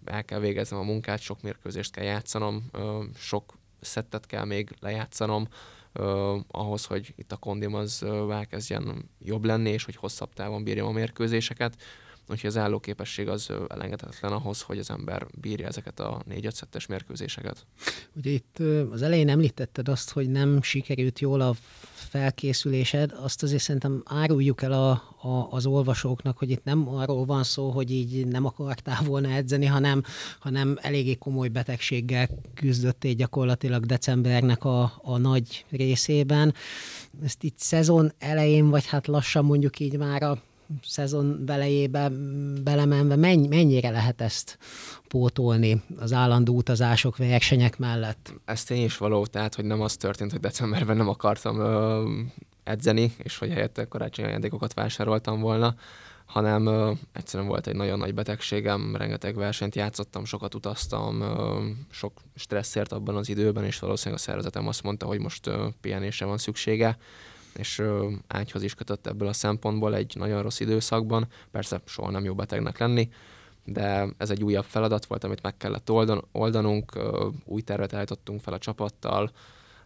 el 0.06 0.26
kell 0.26 0.40
végeznem 0.40 0.80
a 0.80 0.84
munkát, 0.84 1.20
sok 1.20 1.42
mérkőzést 1.42 1.92
kell 1.92 2.04
játszanom, 2.04 2.70
sok 3.16 3.58
szettet 3.82 4.26
kell 4.26 4.46
még 4.46 4.76
lejátszanom, 4.80 5.48
ahhoz, 6.48 6.86
hogy 6.86 7.14
itt 7.16 7.32
a 7.32 7.38
kondim 7.38 7.74
az 7.74 8.04
elkezdjen 8.30 9.10
jobb 9.20 9.46
lenni, 9.46 9.70
és 9.70 9.86
hogy 9.86 9.96
hosszabb 9.96 10.34
távon 10.34 10.64
bírjam 10.64 10.88
a 10.88 10.92
mérkőzéseket. 10.92 11.82
Úgyhogy 12.30 12.50
az 12.50 12.58
állóképesség 12.58 13.28
az 13.28 13.50
elengedhetetlen 13.68 14.32
ahhoz, 14.32 14.62
hogy 14.62 14.78
az 14.78 14.90
ember 14.90 15.26
bírja 15.42 15.68
ezeket 15.68 16.00
a 16.00 16.22
négy 16.26 16.46
5 16.46 16.88
mérkőzéseket. 16.88 17.66
Ugye 18.16 18.30
itt 18.32 18.58
az 18.92 19.02
elején 19.02 19.30
említetted 19.30 19.88
azt, 19.88 20.12
hogy 20.12 20.30
nem 20.30 20.62
sikerült 20.62 21.20
jól 21.20 21.42
a 21.42 21.56
felkészülésed, 22.10 23.12
azt 23.22 23.44
azért 23.44 23.62
szerintem 23.62 24.04
áruljuk 24.06 24.62
el 24.62 24.72
a, 24.72 24.90
a, 25.22 25.48
az 25.50 25.66
olvasóknak, 25.66 26.38
hogy 26.38 26.50
itt 26.50 26.64
nem 26.64 26.96
arról 26.96 27.26
van 27.26 27.44
szó, 27.44 27.70
hogy 27.70 27.92
így 27.92 28.28
nem 28.28 28.46
akartál 28.46 29.04
volna 29.04 29.30
edzeni, 29.30 29.66
hanem, 29.66 30.04
hanem 30.40 30.78
eléggé 30.82 31.16
komoly 31.16 31.48
betegséggel 31.48 32.30
küzdöttél 32.54 33.14
gyakorlatilag 33.14 33.86
decembernek 33.86 34.64
a, 34.64 35.00
a 35.02 35.18
nagy 35.18 35.66
részében. 35.70 36.54
Ezt 37.24 37.44
itt 37.44 37.58
szezon 37.58 38.12
elején, 38.20 38.70
vagy 38.70 38.86
hát 38.86 39.08
lassan 39.08 39.46
mondjuk 39.46 39.80
így 39.80 39.98
már 39.98 40.24
a 40.24 40.42
szezon 40.84 41.46
belejébe 41.46 42.10
belemenve 42.64 43.16
mennyi, 43.16 43.48
mennyire 43.48 43.90
lehet 43.90 44.22
ezt 44.22 44.58
pótolni 45.08 45.82
az 45.98 46.14
állandó 46.14 46.56
utazások, 46.56 47.18
versenyek 47.18 47.78
mellett? 47.78 48.34
Ez 48.46 48.64
tény 48.64 48.84
is 48.84 48.98
való, 48.98 49.26
tehát 49.26 49.56
hogy 49.56 49.66
nem 49.66 49.82
az 49.82 49.98
történt, 49.98 50.32
hogy 50.32 50.40
decemberben 50.40 50.98
nem 50.98 51.08
akartam 51.08 51.60
ö, 51.60 52.10
edzeni, 52.64 53.14
és 53.18 53.38
hogy 53.38 53.50
helyette 53.50 53.88
karácsonyi 53.88 54.28
ajándékokat 54.28 54.74
vásároltam 54.74 55.40
volna, 55.40 55.76
hanem 56.26 56.66
ö, 56.66 56.92
egyszerűen 57.14 57.50
volt 57.50 57.68
egy 57.68 57.76
nagyon 57.76 58.00
nagy 58.00 58.14
betegségem, 58.14 58.96
rengeteg 58.96 59.36
versenyt 59.36 59.76
játszottam, 59.76 60.26
sokat 60.26 60.56
utaztam, 60.56 61.22
ö, 61.22 61.66
sok 61.90 62.14
stresszért 62.36 62.92
abban 62.92 63.16
az 63.16 63.30
időben, 63.30 63.64
és 63.64 63.80
valószínűleg 63.80 64.20
a 64.20 64.24
szervezetem 64.24 64.68
azt 64.68 64.84
mondta, 64.84 65.06
hogy 65.06 65.20
most 65.20 65.48
ö, 65.48 65.68
pihenésre 65.82 66.26
van 66.26 66.38
szüksége, 66.38 66.98
és 67.60 67.84
ágyhoz 68.28 68.64
is 68.64 68.74
kötött 68.74 69.08
ebből 69.08 69.28
a 69.28 69.34
szempontból 69.34 69.96
egy 69.96 70.14
nagyon 70.16 70.42
rossz 70.42 70.60
időszakban. 70.60 71.28
Persze 71.52 71.82
soha 71.86 72.12
nem 72.12 72.24
jó 72.24 72.36
betegnek 72.36 72.78
lenni, 72.78 73.10
de 73.66 74.08
ez 74.18 74.30
egy 74.30 74.44
újabb 74.44 74.66
feladat 74.66 75.06
volt, 75.06 75.24
amit 75.24 75.42
meg 75.42 75.58
kellett 75.58 75.92
oldan, 75.92 76.28
oldanunk, 76.32 77.00
új 77.46 77.62
tervet 77.62 77.94
állítottunk 77.94 78.42
fel 78.42 78.54
a 78.54 78.58
csapattal, 78.58 79.32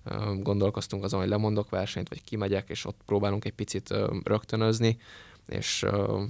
ö, 0.03 0.35
gondolkoztunk 0.39 1.03
azon, 1.03 1.19
hogy 1.19 1.29
lemondok 1.29 1.69
versenyt, 1.69 2.09
vagy 2.09 2.23
kimegyek, 2.23 2.69
és 2.69 2.85
ott 2.85 2.99
próbálunk 3.05 3.45
egy 3.45 3.53
picit 3.53 3.93
rögtönözni, 4.23 4.97
és 5.47 5.83
ö, 5.83 6.23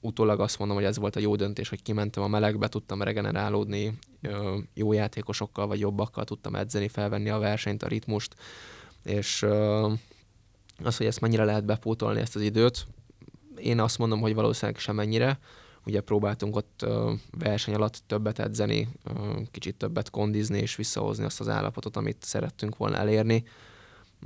utólag 0.00 0.40
azt 0.40 0.58
mondom, 0.58 0.76
hogy 0.76 0.86
ez 0.86 0.98
volt 0.98 1.16
a 1.16 1.20
jó 1.20 1.36
döntés, 1.36 1.68
hogy 1.68 1.82
kimentem 1.82 2.22
a 2.22 2.28
melegbe, 2.28 2.68
tudtam 2.68 3.02
regenerálódni, 3.02 3.98
jó 4.74 4.92
játékosokkal 4.92 5.66
vagy 5.66 5.80
jobbakkal 5.80 6.24
tudtam 6.24 6.54
edzeni, 6.54 6.88
felvenni 6.88 7.30
a 7.30 7.38
versenyt, 7.38 7.82
a 7.82 7.88
ritmust, 7.88 8.34
és 9.04 9.46
az, 10.84 10.96
hogy 10.96 11.06
ezt 11.06 11.20
mennyire 11.20 11.44
lehet 11.44 11.64
bepótolni 11.64 12.20
ezt 12.20 12.36
az 12.36 12.42
időt, 12.42 12.86
én 13.62 13.80
azt 13.80 13.98
mondom, 13.98 14.20
hogy 14.20 14.34
valószínűleg 14.34 14.80
semennyire. 14.80 15.38
Ugye 15.86 16.00
próbáltunk 16.00 16.56
ott 16.56 16.86
verseny 17.38 17.74
alatt 17.74 18.02
többet 18.06 18.38
edzeni, 18.38 18.88
kicsit 19.50 19.76
többet 19.76 20.10
kondizni 20.10 20.58
és 20.58 20.76
visszahozni 20.76 21.24
azt 21.24 21.40
az 21.40 21.48
állapotot, 21.48 21.96
amit 21.96 22.22
szerettünk 22.22 22.76
volna 22.76 22.96
elérni. 22.96 23.44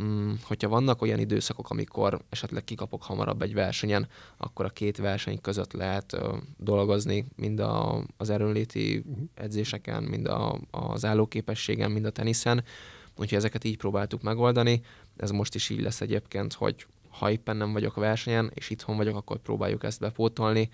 Mm, 0.02 0.32
hogyha 0.42 0.68
vannak 0.68 1.02
olyan 1.02 1.18
időszakok, 1.18 1.70
amikor 1.70 2.20
esetleg 2.28 2.64
kikapok 2.64 3.02
hamarabb 3.02 3.42
egy 3.42 3.54
versenyen, 3.54 4.08
akkor 4.36 4.64
a 4.64 4.68
két 4.68 4.96
verseny 4.96 5.40
között 5.40 5.72
lehet 5.72 6.16
dolgozni, 6.56 7.26
mind 7.36 7.60
a, 7.60 8.04
az 8.16 8.30
erőnléti 8.30 9.04
mhm. 9.06 9.22
edzéseken, 9.34 10.02
mind 10.02 10.26
a, 10.26 10.58
az 10.70 11.04
állóképességen, 11.04 11.90
mind 11.90 12.04
a 12.04 12.10
teniszen. 12.10 12.64
Úgyhogy 13.16 13.38
ezeket 13.38 13.64
így 13.64 13.76
próbáltuk 13.76 14.22
megoldani. 14.22 14.80
Ez 15.16 15.30
most 15.30 15.54
is 15.54 15.68
így 15.70 15.80
lesz 15.80 16.00
egyébként, 16.00 16.52
hogy 16.52 16.86
ha 17.08 17.30
éppen 17.30 17.56
nem 17.56 17.72
vagyok 17.72 17.94
versenyen, 17.94 18.50
és 18.54 18.70
itthon 18.70 18.96
vagyok, 18.96 19.16
akkor 19.16 19.38
próbáljuk 19.38 19.84
ezt 19.84 20.00
bepótolni, 20.00 20.70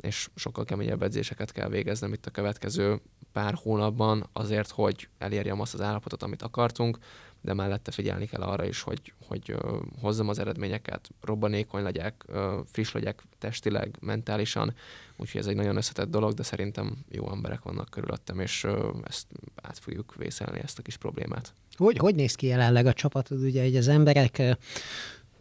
és 0.00 0.28
sokkal 0.34 0.64
keményebb 0.64 1.02
edzéseket 1.02 1.52
kell 1.52 1.68
végeznem 1.68 2.12
itt 2.12 2.26
a 2.26 2.30
következő 2.30 3.00
pár 3.32 3.54
hónapban 3.62 4.28
azért, 4.32 4.70
hogy 4.70 5.08
elérjem 5.18 5.60
azt 5.60 5.74
az 5.74 5.80
állapotot, 5.80 6.22
amit 6.22 6.42
akartunk, 6.42 6.98
de 7.42 7.54
mellette 7.54 7.90
figyelni 7.90 8.26
kell 8.26 8.42
arra 8.42 8.66
is, 8.66 8.80
hogy, 8.80 9.12
hogy 9.26 9.54
hozzam 10.00 10.28
az 10.28 10.38
eredményeket, 10.38 11.10
robbanékony 11.20 11.82
legyek, 11.82 12.24
friss 12.66 12.92
legyek 12.92 13.22
testileg, 13.38 13.96
mentálisan, 14.00 14.74
úgyhogy 15.16 15.40
ez 15.40 15.46
egy 15.46 15.56
nagyon 15.56 15.76
összetett 15.76 16.10
dolog, 16.10 16.32
de 16.32 16.42
szerintem 16.42 16.96
jó 17.08 17.30
emberek 17.30 17.62
vannak 17.62 17.88
körülöttem, 17.90 18.40
és 18.40 18.66
ezt 19.04 19.26
át 19.62 19.78
fogjuk 19.78 20.14
vészelni, 20.14 20.60
ezt 20.62 20.78
a 20.78 20.82
kis 20.82 20.96
problémát. 20.96 21.54
Hogy, 21.76 21.96
hogy 21.96 22.14
néz 22.14 22.34
ki 22.34 22.46
jelenleg 22.46 22.86
a 22.86 22.92
csapatod? 22.92 23.42
Ugye 23.42 23.62
hogy 23.62 23.76
az 23.76 23.88
emberek 23.88 24.42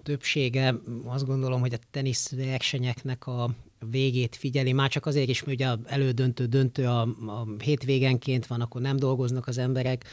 többsége 0.04 0.76
azt 1.06 1.26
gondolom, 1.26 1.60
hogy 1.60 1.74
a 1.74 1.80
teniszversenyeknek 1.92 3.28
a 3.28 3.50
végét 3.90 4.36
figyeli, 4.36 4.74
már 4.74 4.90
csak 4.90 5.06
azért 5.06 5.30
is, 5.30 5.44
mert 5.44 5.60
ugye 5.60 5.76
elődöntő, 5.86 6.46
döntő 6.46 6.86
a, 6.86 7.02
a 7.02 7.48
hétvégenként 7.64 8.48
van, 8.48 8.62
akkor 8.62 8.82
nem 8.82 8.98
dolgoznak 8.98 9.48
az 9.48 9.58
emberek. 9.58 10.06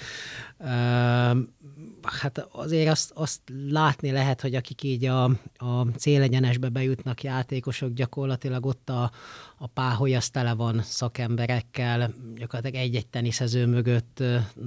Hát 2.02 2.48
azért 2.52 2.90
azt, 2.90 3.10
azt 3.14 3.40
látni 3.70 4.10
lehet, 4.10 4.40
hogy 4.40 4.54
akik 4.54 4.82
így 4.82 5.04
a, 5.04 5.24
a 5.56 5.86
célegyenesbe 5.96 6.68
bejutnak 6.68 7.22
játékosok, 7.22 7.92
gyakorlatilag 7.92 8.66
ott 8.66 8.90
a, 8.90 9.10
a 9.58 9.66
páholy 9.66 10.14
az 10.14 10.28
tele 10.30 10.54
van 10.54 10.82
szakemberekkel, 10.82 12.14
gyakorlatilag 12.36 12.86
egy-egy 12.86 13.06
teniszező 13.06 13.66
mögött 13.66 14.22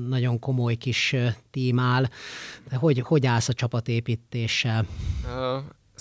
nagyon 0.07 0.39
komoly 0.39 0.75
kis 0.75 1.15
tím 1.51 1.79
áll. 1.79 2.05
De 2.69 2.75
hogy, 2.75 2.99
hogy 2.99 3.25
állsz 3.25 3.49
a 3.49 3.53
csapatépítéssel? 3.53 4.85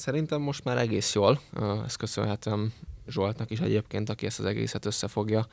Szerintem 0.00 0.40
most 0.40 0.64
már 0.64 0.78
egész 0.78 1.14
jól. 1.14 1.40
Ezt 1.85 1.97
köszönhetem 1.97 2.73
Zsoltnak 3.09 3.50
is 3.50 3.61
egyébként, 3.61 4.09
aki 4.09 4.26
ezt 4.26 4.38
az 4.38 4.45
egészet 4.45 4.85
összefogja, 4.85 5.47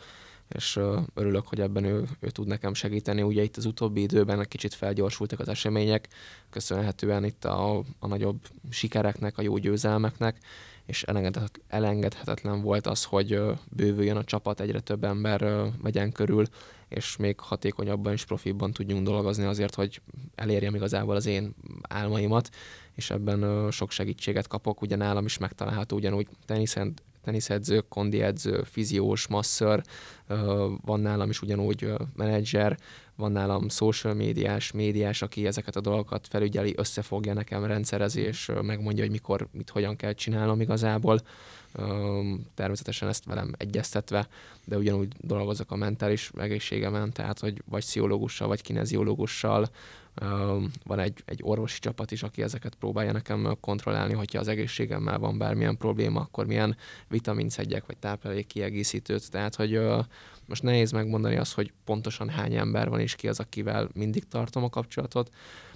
és 0.47 0.79
örülök, 1.13 1.47
hogy 1.47 1.61
ebben 1.61 1.83
ő, 1.83 2.07
ő 2.19 2.29
tud 2.29 2.47
nekem 2.47 2.73
segíteni. 2.73 3.21
Ugye 3.21 3.43
itt 3.43 3.57
az 3.57 3.65
utóbbi 3.65 4.01
időben 4.01 4.39
egy 4.39 4.47
kicsit 4.47 4.73
felgyorsultak 4.73 5.39
az 5.39 5.47
események, 5.47 6.07
köszönhetően 6.49 7.23
itt 7.23 7.45
a, 7.45 7.77
a 7.99 8.07
nagyobb 8.07 8.39
sikereknek, 8.69 9.37
a 9.37 9.41
jó 9.41 9.57
győzelmeknek, 9.57 10.37
és 10.85 11.05
elengedhetetlen 11.67 12.61
volt 12.61 12.87
az, 12.87 13.03
hogy 13.03 13.41
bővüljön 13.69 14.17
a 14.17 14.23
csapat, 14.23 14.59
egyre 14.59 14.79
több 14.79 15.03
ember 15.03 15.71
vegyen 15.81 16.11
körül, 16.11 16.45
és 16.87 17.15
még 17.17 17.39
hatékonyabban 17.39 18.13
és 18.13 18.25
profibban 18.25 18.71
tudjunk 18.71 19.03
dolgozni 19.03 19.45
azért, 19.45 19.75
hogy 19.75 20.01
elérjem 20.35 20.75
igazából 20.75 21.15
az 21.15 21.25
én 21.25 21.55
álmaimat, 21.81 22.49
és 22.97 23.09
ebben 23.09 23.71
sok 23.71 23.91
segítséget 23.91 24.47
kapok, 24.47 24.81
ugye 24.81 24.95
nálam 24.95 25.25
is 25.25 25.37
megtalálható 25.37 25.95
ugyanúgy 25.95 26.27
teniszen, 26.45 26.93
teniszedző, 27.23 27.83
kondiedző, 27.89 28.63
fiziós, 28.63 29.27
masször, 29.27 29.81
van 30.81 30.99
nálam 30.99 31.29
is 31.29 31.41
ugyanúgy 31.41 31.93
menedzser, 32.15 32.77
van 33.15 33.31
nálam 33.31 33.69
social 33.69 34.13
médiás, 34.13 34.71
médiás, 34.71 35.21
aki 35.21 35.47
ezeket 35.47 35.75
a 35.75 35.81
dolgokat 35.81 36.27
felügyeli, 36.27 36.73
összefogja 36.77 37.33
nekem, 37.33 37.65
rendszerezi, 37.65 38.21
és 38.21 38.51
megmondja, 38.61 39.03
hogy 39.03 39.11
mikor, 39.11 39.47
mit, 39.51 39.69
hogyan 39.69 39.95
kell 39.95 40.13
csinálnom 40.13 40.61
igazából. 40.61 41.19
Természetesen 42.55 43.07
ezt 43.07 43.25
velem 43.25 43.53
egyeztetve, 43.57 44.27
de 44.65 44.77
ugyanúgy 44.77 45.13
dolgozok 45.21 45.71
a 45.71 45.75
mentális 45.75 46.31
egészségemen, 46.37 47.11
tehát 47.11 47.39
hogy 47.39 47.61
vagy 47.69 47.83
pszichológussal, 47.83 48.47
vagy 48.47 48.61
kineziológussal, 48.61 49.69
van 50.83 50.99
egy, 50.99 51.23
egy 51.25 51.39
orvosi 51.43 51.79
csapat 51.79 52.11
is, 52.11 52.23
aki 52.23 52.41
ezeket 52.41 52.75
próbálja 52.75 53.11
nekem 53.11 53.57
kontrollálni, 53.59 54.13
hogyha 54.13 54.39
az 54.39 54.47
egészségemmel 54.47 55.19
van 55.19 55.37
bármilyen 55.37 55.77
probléma, 55.77 56.19
akkor 56.19 56.45
milyen 56.45 56.77
vitamin 57.07 57.49
szedjek, 57.49 57.85
vagy 57.85 57.97
táplálék 57.97 58.47
kiegészítőt. 58.47 59.31
Tehát, 59.31 59.55
hogy 59.55 59.81
most 60.45 60.63
nehéz 60.63 60.91
megmondani 60.91 61.35
azt, 61.35 61.53
hogy 61.53 61.73
pontosan 61.85 62.29
hány 62.29 62.55
ember 62.55 62.89
van, 62.89 62.99
és 62.99 63.15
ki 63.15 63.27
az, 63.27 63.39
akivel 63.39 63.89
mindig 63.93 64.27
tartom 64.27 64.63
a 64.63 64.69
kapcsolatot, 64.69 65.29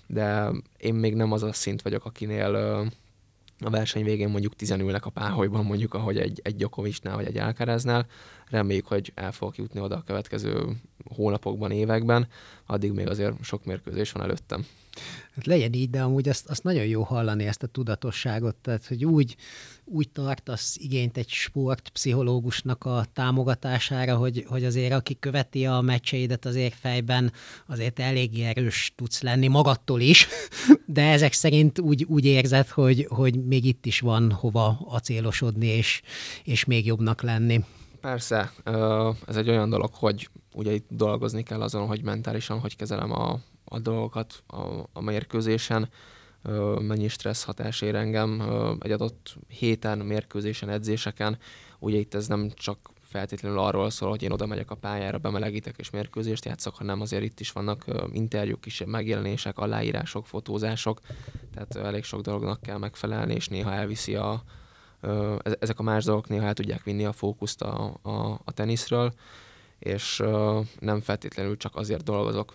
de 0.07 0.51
én 0.77 0.93
még 0.93 1.15
nem 1.15 1.31
az 1.31 1.43
a 1.43 1.53
szint 1.53 1.81
vagyok, 1.81 2.05
akinél 2.05 2.85
a 3.63 3.69
verseny 3.69 4.03
végén 4.03 4.29
mondjuk 4.29 4.55
tizenülnek 4.55 5.05
a 5.05 5.09
páholyban, 5.09 5.65
mondjuk 5.65 5.93
ahogy 5.93 6.17
egy, 6.17 6.39
egy 6.43 6.55
Gyokovicsnál 6.55 7.15
vagy 7.15 7.25
egy 7.25 7.37
Alcaraznál. 7.37 8.05
Reméljük, 8.49 8.87
hogy 8.87 9.11
el 9.15 9.31
fogok 9.31 9.57
jutni 9.57 9.79
oda 9.79 9.95
a 9.95 10.03
következő 10.05 10.81
hónapokban, 11.15 11.71
években. 11.71 12.27
Addig 12.65 12.91
még 12.91 13.07
azért 13.07 13.43
sok 13.43 13.65
mérkőzés 13.65 14.11
van 14.11 14.23
előttem. 14.23 14.65
Hát 15.35 15.45
legyen 15.45 15.73
így, 15.73 15.89
de 15.89 16.01
amúgy 16.01 16.29
azt, 16.29 16.49
azt 16.49 16.63
nagyon 16.63 16.85
jó 16.85 17.03
hallani, 17.03 17.45
ezt 17.45 17.63
a 17.63 17.67
tudatosságot, 17.67 18.55
tehát 18.55 18.87
hogy 18.87 19.05
úgy, 19.05 19.35
úgy 19.85 20.09
tartasz 20.09 20.77
igényt 20.79 21.17
egy 21.17 21.29
sportpszichológusnak 21.29 22.85
a 22.85 23.05
támogatására, 23.13 24.15
hogy, 24.15 24.45
hogy 24.47 24.65
azért 24.65 24.93
aki 24.93 25.19
követi 25.19 25.65
a 25.65 25.81
meccseidet 25.81 26.45
azért 26.45 26.75
fejben, 26.75 27.31
azért 27.67 27.99
elég 27.99 28.39
erős 28.39 28.93
tudsz 28.95 29.21
lenni 29.21 29.47
magadtól 29.47 29.99
is, 30.01 30.27
de 30.85 31.11
ezek 31.11 31.33
szerint 31.33 31.79
úgy, 31.79 32.03
úgy 32.03 32.25
érzed, 32.25 32.67
hogy, 32.67 33.07
hogy 33.09 33.45
még 33.45 33.65
itt 33.65 33.85
is 33.85 33.99
van 33.99 34.31
hova 34.31 34.79
acélosodni 34.85 35.67
és, 35.67 36.01
és 36.43 36.65
még 36.65 36.85
jobbnak 36.85 37.21
lenni. 37.21 37.63
Persze, 38.01 38.53
ez 39.27 39.35
egy 39.35 39.49
olyan 39.49 39.69
dolog, 39.69 39.93
hogy 39.93 40.29
ugye 40.53 40.71
itt 40.71 40.87
dolgozni 40.89 41.43
kell 41.43 41.61
azon, 41.61 41.87
hogy 41.87 42.03
mentálisan 42.03 42.59
hogy 42.59 42.75
kezelem 42.75 43.11
a, 43.11 43.39
a 43.73 43.79
dolgokat 43.79 44.43
a, 44.47 44.61
a 44.93 45.01
mérkőzésen, 45.01 45.89
mennyi 46.79 47.07
stressz 47.07 47.43
hatás 47.43 47.81
ér 47.81 47.95
engem 47.95 48.41
egy 48.79 48.91
adott 48.91 49.35
héten, 49.47 49.97
mérkőzésen, 49.97 50.69
edzéseken. 50.69 51.37
Ugye 51.79 51.97
itt 51.97 52.13
ez 52.13 52.27
nem 52.27 52.49
csak 52.55 52.89
feltétlenül 53.01 53.59
arról 53.59 53.89
szól, 53.89 54.09
hogy 54.09 54.23
én 54.23 54.31
oda 54.31 54.45
megyek 54.45 54.71
a 54.71 54.75
pályára, 54.75 55.17
bemelegítek 55.17 55.75
és 55.77 55.89
mérkőzést 55.89 56.45
játszok, 56.45 56.75
hanem 56.75 57.01
azért 57.01 57.23
itt 57.23 57.39
is 57.39 57.51
vannak 57.51 57.85
interjúk, 58.11 58.61
kisebb 58.61 58.87
megjelenések, 58.87 59.57
aláírások, 59.57 60.27
fotózások, 60.27 60.99
tehát 61.53 61.75
elég 61.75 62.03
sok 62.03 62.21
dolognak 62.21 62.61
kell 62.61 62.77
megfelelni, 62.77 63.33
és 63.33 63.47
néha 63.47 63.73
elviszi 63.73 64.15
a, 64.15 64.43
ezek 65.59 65.79
a 65.79 65.83
más 65.83 66.03
dolgok 66.03 66.27
néha 66.27 66.45
el 66.45 66.53
tudják 66.53 66.83
vinni 66.83 67.05
a 67.05 67.11
fókuszt 67.11 67.61
a, 67.61 67.99
a, 68.01 68.41
a 68.43 68.51
teniszről, 68.53 69.13
és 69.79 70.23
nem 70.79 71.01
feltétlenül 71.01 71.57
csak 71.57 71.75
azért 71.75 72.03
dolgozok 72.03 72.53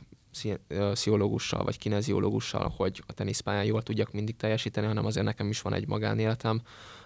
pszichológussal 0.93 1.65
vagy 1.65 1.79
kineziológussal, 1.79 2.73
hogy 2.77 3.03
a 3.07 3.13
teniszpályán 3.13 3.65
jól 3.65 3.83
tudjak 3.83 4.13
mindig 4.13 4.37
teljesíteni, 4.37 4.87
hanem 4.87 5.07
azért 5.07 5.27
nekem 5.27 5.49
is 5.49 5.63
van 5.63 5.75
egy 5.75 5.87
magánéletem, 5.87 6.61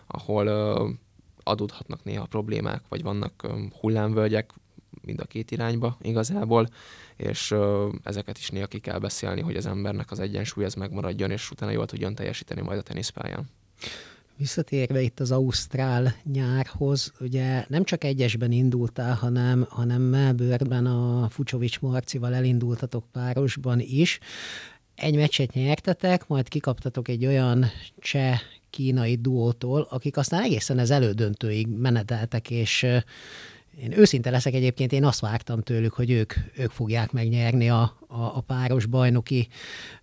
ahol 0.06 0.49
adódhatnak 1.42 2.04
néha 2.04 2.26
problémák, 2.26 2.82
vagy 2.88 3.02
vannak 3.02 3.46
hullámvölgyek, 3.80 4.52
mind 5.02 5.20
a 5.20 5.25
két 5.25 5.50
irányba 5.50 5.96
igazából, 6.00 6.68
és 7.16 7.54
ezeket 8.02 8.38
is 8.38 8.49
néha 8.49 8.66
ki 8.66 8.78
kell 8.78 8.99
beszélni, 8.99 9.40
hogy 9.40 9.56
az 9.56 9.66
embernek 9.66 10.10
az 10.10 10.20
egyensúly 10.20 10.64
ez 10.64 10.75
megmaradjon, 10.75 11.30
és 11.30 11.50
utána 11.50 11.72
jól 11.72 11.87
tudjon 11.87 12.14
teljesíteni 12.14 12.60
majd 12.60 12.78
a 12.78 12.82
teniszpályán. 12.82 13.49
Visszatérve 14.40 15.00
itt 15.00 15.20
az 15.20 15.30
Ausztrál 15.30 16.14
nyárhoz, 16.32 17.12
ugye 17.20 17.64
nem 17.68 17.85
csak 17.85 18.04
egyesben 18.04 18.52
indultál, 18.52 19.14
hanem, 19.14 19.66
hanem 19.68 20.02
Melbourneben 20.02 20.87
a 20.87 21.28
Fucsovics 21.28 21.80
Marcival 21.80 22.35
elindultatok 22.35 23.04
párosban 23.12 23.80
is. 23.80 24.18
Egy 24.95 25.17
meccset 25.17 25.52
nyertetek, 25.52 26.26
majd 26.26 26.49
kikaptatok 26.49 27.08
egy 27.08 27.26
olyan 27.26 27.67
cseh 27.99 28.38
kínai 28.71 29.17
duótól, 29.17 29.86
akik 29.91 30.17
aztán 30.17 30.43
egészen 30.43 30.78
az 30.78 30.91
elődöntőig 30.91 31.67
meneteltek, 31.67 32.50
és 32.50 32.82
én 33.82 33.99
őszinte 33.99 34.30
leszek 34.30 34.54
egyébként, 34.54 34.93
én 34.93 35.04
azt 35.04 35.21
vártam 35.21 35.62
tőlük, 35.62 35.93
hogy 35.93 36.10
ők, 36.10 36.34
ők 36.56 36.71
fogják 36.71 37.12
megnyerni 37.12 37.71
a, 37.71 37.97
a, 38.06 38.21
a 38.21 38.41
páros 38.41 38.86
bajnoki 38.86 39.49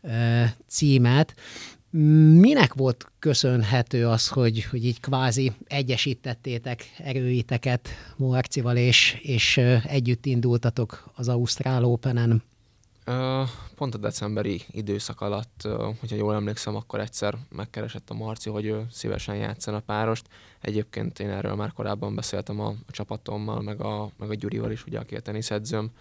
e, 0.02 0.56
címet. 0.68 1.36
Minek 1.90 2.74
volt 2.74 3.12
köszönhető 3.20 4.08
az, 4.08 4.28
hogy, 4.28 4.64
hogy 4.64 4.86
így 4.86 5.00
kvázi 5.00 5.52
egyesítettétek 5.68 6.94
erőiteket 6.98 7.90
Marcival, 8.16 8.78
és, 8.78 9.20
és 9.22 9.58
együtt 9.84 10.26
indultatok 10.26 11.12
az 11.16 11.28
Ausztrál 11.28 11.84
Open-en? 11.84 12.44
Pont 13.76 13.96
a 13.96 13.98
decemberi 13.98 14.62
időszak 14.72 15.22
alatt, 15.22 15.68
hogyha 16.00 16.16
jól 16.16 16.34
emlékszem, 16.34 16.76
akkor 16.76 17.00
egyszer 17.00 17.38
megkeresett 17.50 18.10
a 18.10 18.14
Marci, 18.14 18.50
hogy 18.50 18.66
ő 18.66 18.86
szívesen 18.92 19.36
játszan 19.36 19.74
a 19.74 19.80
párost. 19.80 20.28
Egyébként 20.62 21.20
én 21.20 21.30
erről 21.30 21.56
már 21.56 21.72
korábban 21.72 22.16
beszéltem 22.16 22.60
a, 22.60 22.68
a 22.68 22.92
csapatommal, 22.92 23.62
meg 23.62 23.82
a, 23.82 24.12
meg 24.18 24.30
a 24.30 24.36
Gyurival 24.36 24.72
is, 24.72 24.86
ugye, 24.86 25.00
aki 25.00 25.16
a 25.16 25.20
teniszedzőm, 25.20 25.92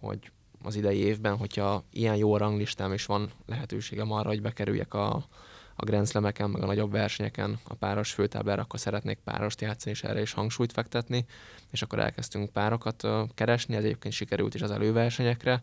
hogy 0.00 0.30
az 0.68 0.76
idei 0.76 0.98
évben, 0.98 1.36
hogyha 1.36 1.84
ilyen 1.92 2.16
jó 2.16 2.36
ranglistám 2.36 2.92
és 2.92 3.06
van 3.06 3.30
lehetőségem 3.46 4.12
arra, 4.12 4.28
hogy 4.28 4.42
bekerüljek 4.42 4.94
a, 4.94 5.26
a 5.74 5.84
Grand 5.84 6.08
Slam-eken, 6.08 6.50
meg 6.50 6.62
a 6.62 6.66
nagyobb 6.66 6.90
versenyeken 6.90 7.58
a 7.64 7.74
páros 7.74 8.12
főtáblára, 8.12 8.62
akkor 8.62 8.80
szeretnék 8.80 9.18
párost 9.24 9.60
játszani, 9.60 9.94
és 9.94 10.02
erre 10.02 10.20
is 10.20 10.32
hangsúlyt 10.32 10.72
fektetni, 10.72 11.24
és 11.70 11.82
akkor 11.82 11.98
elkezdtünk 11.98 12.50
párokat 12.50 13.06
keresni, 13.34 13.76
ez 13.76 13.84
egyébként 13.84 14.14
sikerült 14.14 14.54
is 14.54 14.62
az 14.62 14.70
előversenyekre, 14.70 15.62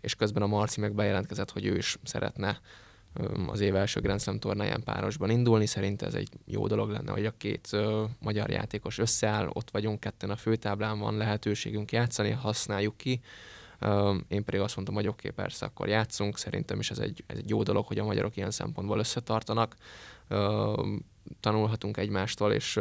és 0.00 0.14
közben 0.14 0.42
a 0.42 0.46
Marci 0.46 0.80
meg 0.80 0.94
bejelentkezett, 0.94 1.50
hogy 1.50 1.66
ő 1.66 1.76
is 1.76 1.98
szeretne 2.02 2.60
az 3.46 3.60
év 3.60 3.76
első 3.76 4.00
Grand 4.00 4.20
Slam 4.20 4.38
tornáján 4.38 4.82
párosban 4.82 5.30
indulni. 5.30 5.66
Szerint 5.66 6.02
ez 6.02 6.14
egy 6.14 6.28
jó 6.46 6.66
dolog 6.66 6.90
lenne, 6.90 7.12
hogy 7.12 7.26
a 7.26 7.34
két 7.36 7.68
uh, 7.72 8.08
magyar 8.20 8.50
játékos 8.50 8.98
összeáll, 8.98 9.48
ott 9.52 9.70
vagyunk 9.70 10.00
ketten 10.00 10.30
a 10.30 10.36
főtáblán, 10.36 10.98
van 10.98 11.16
lehetőségünk 11.16 11.92
játszani, 11.92 12.30
használjuk 12.30 12.96
ki, 12.96 13.20
én 14.28 14.44
pedig 14.44 14.60
azt 14.60 14.74
mondtam, 14.74 14.96
hogy 14.96 15.06
oké, 15.06 15.28
okay, 15.28 15.44
persze, 15.44 15.66
akkor 15.66 15.88
játszunk. 15.88 16.38
Szerintem 16.38 16.78
is 16.78 16.90
ez 16.90 16.98
egy, 16.98 17.24
ez 17.26 17.36
egy 17.36 17.48
jó 17.48 17.62
dolog, 17.62 17.86
hogy 17.86 17.98
a 17.98 18.04
magyarok 18.04 18.36
ilyen 18.36 18.50
szempontból 18.50 18.98
összetartanak. 18.98 19.76
Tanulhatunk 21.40 21.96
egymástól, 21.96 22.52
és 22.52 22.76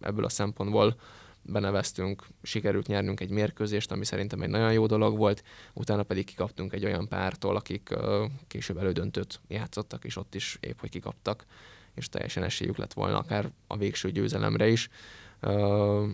ebből 0.00 0.24
a 0.24 0.28
szempontból 0.28 0.96
beneveztünk, 1.42 2.26
sikerült 2.42 2.86
nyernünk 2.86 3.20
egy 3.20 3.30
mérkőzést, 3.30 3.92
ami 3.92 4.04
szerintem 4.04 4.42
egy 4.42 4.48
nagyon 4.48 4.72
jó 4.72 4.86
dolog 4.86 5.16
volt, 5.16 5.44
utána 5.72 6.02
pedig 6.02 6.24
kikaptunk 6.24 6.72
egy 6.72 6.84
olyan 6.84 7.08
pártól, 7.08 7.56
akik 7.56 7.94
később 8.46 8.78
elődöntőt 8.78 9.40
játszottak, 9.48 10.04
és 10.04 10.16
ott 10.16 10.34
is 10.34 10.58
épp, 10.60 10.80
hogy 10.80 10.90
kikaptak, 10.90 11.44
és 11.94 12.08
teljesen 12.08 12.42
esélyük 12.42 12.76
lett 12.76 12.92
volna 12.92 13.18
akár 13.18 13.50
a 13.66 13.76
végső 13.76 14.10
győzelemre 14.10 14.68
is 14.68 14.88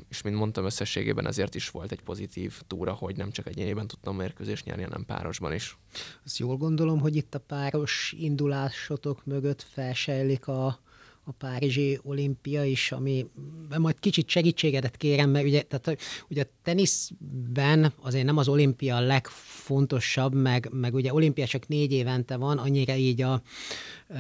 és 0.09 0.23
mint 0.23 0.37
mondtam, 0.37 0.65
összességében 0.65 1.27
ezért 1.27 1.55
is 1.55 1.71
volt 1.71 1.93
egy 1.93 2.03
pozitív 2.03 2.61
túra, 2.67 2.93
hogy 2.93 3.17
nem 3.17 3.31
csak 3.31 3.47
egyénében 3.47 3.87
tudtam 3.87 4.17
mérkőzést 4.17 4.65
nyerni, 4.65 4.83
hanem 4.83 5.05
párosban 5.05 5.53
is. 5.53 5.79
Azt 6.25 6.39
jól 6.39 6.57
gondolom, 6.57 7.01
hogy 7.01 7.17
itt 7.17 7.35
a 7.35 7.39
páros 7.39 8.15
indulásotok 8.19 9.25
mögött 9.25 9.63
felsejlik 9.63 10.49
a, 10.49 10.79
a 11.29 11.33
Párizsi 11.33 11.99
olimpia 12.03 12.65
is, 12.65 12.93
ami 12.93 13.27
majd 13.79 13.99
kicsit 13.99 14.29
segítségedet 14.29 14.97
kérem, 14.97 15.31
mert 15.31 15.45
ugye, 15.45 15.63
tehát, 15.63 16.01
ugye 16.29 16.43
a 16.43 16.47
teniszben 16.63 17.93
azért 18.03 18.25
nem 18.25 18.37
az 18.37 18.49
olimpia 18.49 18.97
a 18.97 19.01
legfontosabb, 19.01 20.35
meg, 20.35 20.69
meg 20.73 20.95
ugye 20.95 21.13
olimpia 21.13 21.47
csak 21.47 21.69
négy 21.69 21.93
évente 21.93 22.37
van, 22.37 22.59
annyira 22.59 22.95
így 22.95 23.23
a 23.23 23.43
ö, 24.09 24.15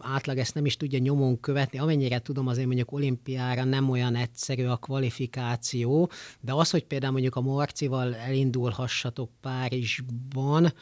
átlag 0.00 0.38
ezt 0.38 0.54
nem 0.54 0.66
is 0.66 0.76
tudja 0.76 0.98
nyomon 0.98 1.40
követni, 1.40 1.78
amennyire 1.78 2.18
tudom 2.18 2.46
azért 2.46 2.66
mondjuk 2.66 2.92
olimpiára 2.92 3.64
nem 3.64 3.90
olyan 3.90 4.14
egyszerű 4.14 4.64
a 4.64 4.76
kvalifikáció, 4.76 6.10
de 6.40 6.52
az, 6.52 6.70
hogy 6.70 6.84
például 6.84 7.12
mondjuk 7.12 7.36
a 7.36 7.40
Marcival 7.40 8.14
elindulhassatok 8.14 9.30
Párizsban, 9.40 10.72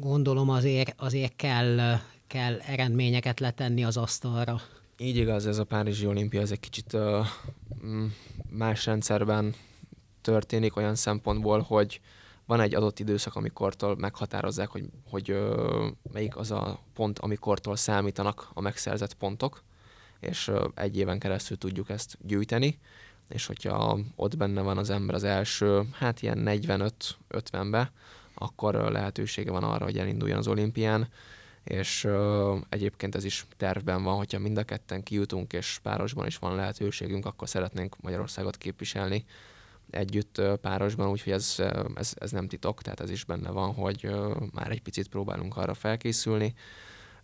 gondolom 0.00 0.48
azért, 0.48 0.94
azért 0.96 1.36
kell, 1.36 1.98
kell 2.26 2.58
eredményeket 2.58 3.40
letenni 3.40 3.84
az 3.84 3.96
asztalra. 3.96 4.60
Így 5.02 5.16
igaz, 5.16 5.46
ez 5.46 5.58
a 5.58 5.64
Párizsi 5.64 6.06
olimpia, 6.06 6.40
ez 6.40 6.50
egy 6.50 6.60
kicsit 6.60 6.92
uh, 6.92 7.26
más 8.50 8.86
rendszerben 8.86 9.54
történik 10.20 10.76
olyan 10.76 10.94
szempontból, 10.94 11.60
hogy 11.60 12.00
van 12.46 12.60
egy 12.60 12.74
adott 12.74 12.98
időszak, 12.98 13.36
amikortól 13.36 13.96
meghatározzák, 13.96 14.68
hogy, 14.68 14.84
hogy 15.10 15.30
uh, 15.30 15.86
melyik 16.12 16.36
az 16.36 16.50
a 16.50 16.80
pont, 16.94 17.18
amikortól 17.18 17.76
számítanak 17.76 18.50
a 18.54 18.60
megszerzett 18.60 19.14
pontok. 19.14 19.62
és 20.20 20.50
egy 20.74 20.96
éven 20.96 21.18
keresztül 21.18 21.58
tudjuk 21.58 21.90
ezt 21.90 22.18
gyűjteni, 22.22 22.78
és 23.28 23.46
hogyha 23.46 23.98
ott 24.16 24.36
benne 24.36 24.60
van 24.60 24.78
az 24.78 24.90
ember 24.90 25.14
az 25.14 25.24
első, 25.24 25.82
hát 25.92 26.22
ilyen 26.22 26.42
45-50-be, 26.44 27.92
akkor 28.34 28.74
lehetősége 28.74 29.50
van 29.50 29.64
arra, 29.64 29.84
hogy 29.84 29.98
elinduljon 29.98 30.38
az 30.38 30.48
olimpián, 30.48 31.08
és 31.64 32.04
uh, 32.04 32.58
egyébként 32.68 33.14
ez 33.14 33.24
is 33.24 33.46
tervben 33.56 34.02
van, 34.02 34.16
hogyha 34.16 34.38
mind 34.38 34.58
a 34.58 34.62
ketten 34.62 35.02
kijutunk, 35.02 35.52
és 35.52 35.78
párosban 35.82 36.26
is 36.26 36.38
van 36.38 36.54
lehetőségünk, 36.54 37.26
akkor 37.26 37.48
szeretnénk 37.48 38.00
Magyarországot 38.00 38.56
képviselni 38.56 39.24
együtt 39.90 40.38
uh, 40.38 40.54
párosban, 40.54 41.08
úgyhogy 41.08 41.32
ez, 41.32 41.56
ez, 41.94 42.12
ez 42.18 42.30
nem 42.30 42.48
titok, 42.48 42.82
tehát 42.82 43.00
ez 43.00 43.10
is 43.10 43.24
benne 43.24 43.50
van, 43.50 43.74
hogy 43.74 44.06
uh, 44.06 44.36
már 44.52 44.70
egy 44.70 44.82
picit 44.82 45.08
próbálunk 45.08 45.56
arra 45.56 45.74
felkészülni. 45.74 46.54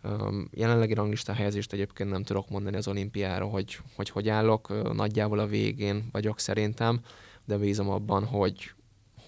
Um, 0.03 0.49
jelenlegi 0.53 0.95
ranglista 0.95 1.33
helyezést 1.33 1.73
egyébként 1.73 2.11
nem 2.11 2.23
tudok 2.23 2.49
mondani 2.49 2.77
az 2.77 2.89
olimpiára, 2.89 3.47
hogy, 3.47 3.79
hogy 3.95 4.09
hogy 4.09 4.29
állok, 4.29 4.93
nagyjából 4.95 5.39
a 5.39 5.47
végén 5.47 6.09
vagyok 6.13 6.41
szerintem, 6.41 7.01
de 7.45 7.57
bízom 7.57 7.91
abban, 7.91 8.25
hogy, 8.25 8.73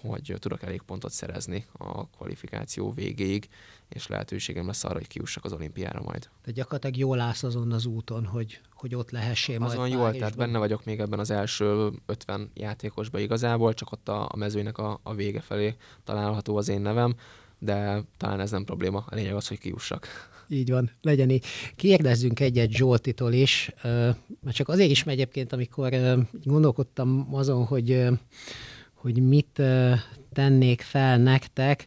hogy 0.01 0.33
tudok 0.39 0.63
elég 0.63 0.81
pontot 0.81 1.11
szerezni 1.11 1.65
a 1.73 2.07
kvalifikáció 2.07 2.91
végéig, 2.91 3.49
és 3.89 4.07
lehetőségem 4.07 4.67
lesz 4.67 4.83
arra, 4.83 4.93
hogy 4.93 5.07
kiussak 5.07 5.45
az 5.45 5.53
olimpiára 5.53 6.01
majd. 6.01 6.29
De 6.45 6.51
gyakorlatilag 6.51 6.97
jól 6.97 7.19
állsz 7.19 7.43
azon 7.43 7.71
az 7.71 7.85
úton, 7.85 8.25
hogy, 8.25 8.61
hogy 8.73 8.95
ott 8.95 9.11
lehessél 9.11 9.59
majd 9.59 9.71
Azon 9.71 9.89
jól, 9.89 10.11
tehát 10.11 10.37
benne 10.37 10.57
vagyok 10.57 10.85
még 10.85 10.99
ebben 10.99 11.19
az 11.19 11.29
első 11.29 11.91
50 12.05 12.51
játékosban 12.53 13.21
igazából, 13.21 13.73
csak 13.73 13.91
ott 13.91 14.09
a, 14.09 14.29
a 14.31 14.35
mezőnek 14.35 14.77
a, 14.77 14.99
a 15.03 15.13
vége 15.13 15.41
felé 15.41 15.75
található 16.03 16.57
az 16.57 16.67
én 16.69 16.81
nevem, 16.81 17.15
de 17.59 18.03
talán 18.17 18.39
ez 18.39 18.51
nem 18.51 18.63
probléma. 18.63 19.05
A 19.09 19.15
lényeg 19.15 19.35
az, 19.35 19.47
hogy 19.47 19.57
kiussak. 19.57 20.07
Így 20.47 20.69
van, 20.69 20.91
legyen 21.01 21.29
így. 21.29 21.45
Kérdezzünk 21.75 22.39
egyet 22.39 22.71
Zsoltitól 22.71 23.33
is, 23.33 23.71
mert 24.41 24.55
csak 24.55 24.69
azért 24.69 24.89
is 24.89 25.05
egyébként, 25.05 25.53
amikor 25.53 25.93
gondolkodtam 26.43 27.27
azon, 27.31 27.65
hogy 27.65 28.07
hogy 29.01 29.21
mit 29.27 29.61
tennék 30.33 30.81
fel 30.81 31.17
nektek, 31.17 31.85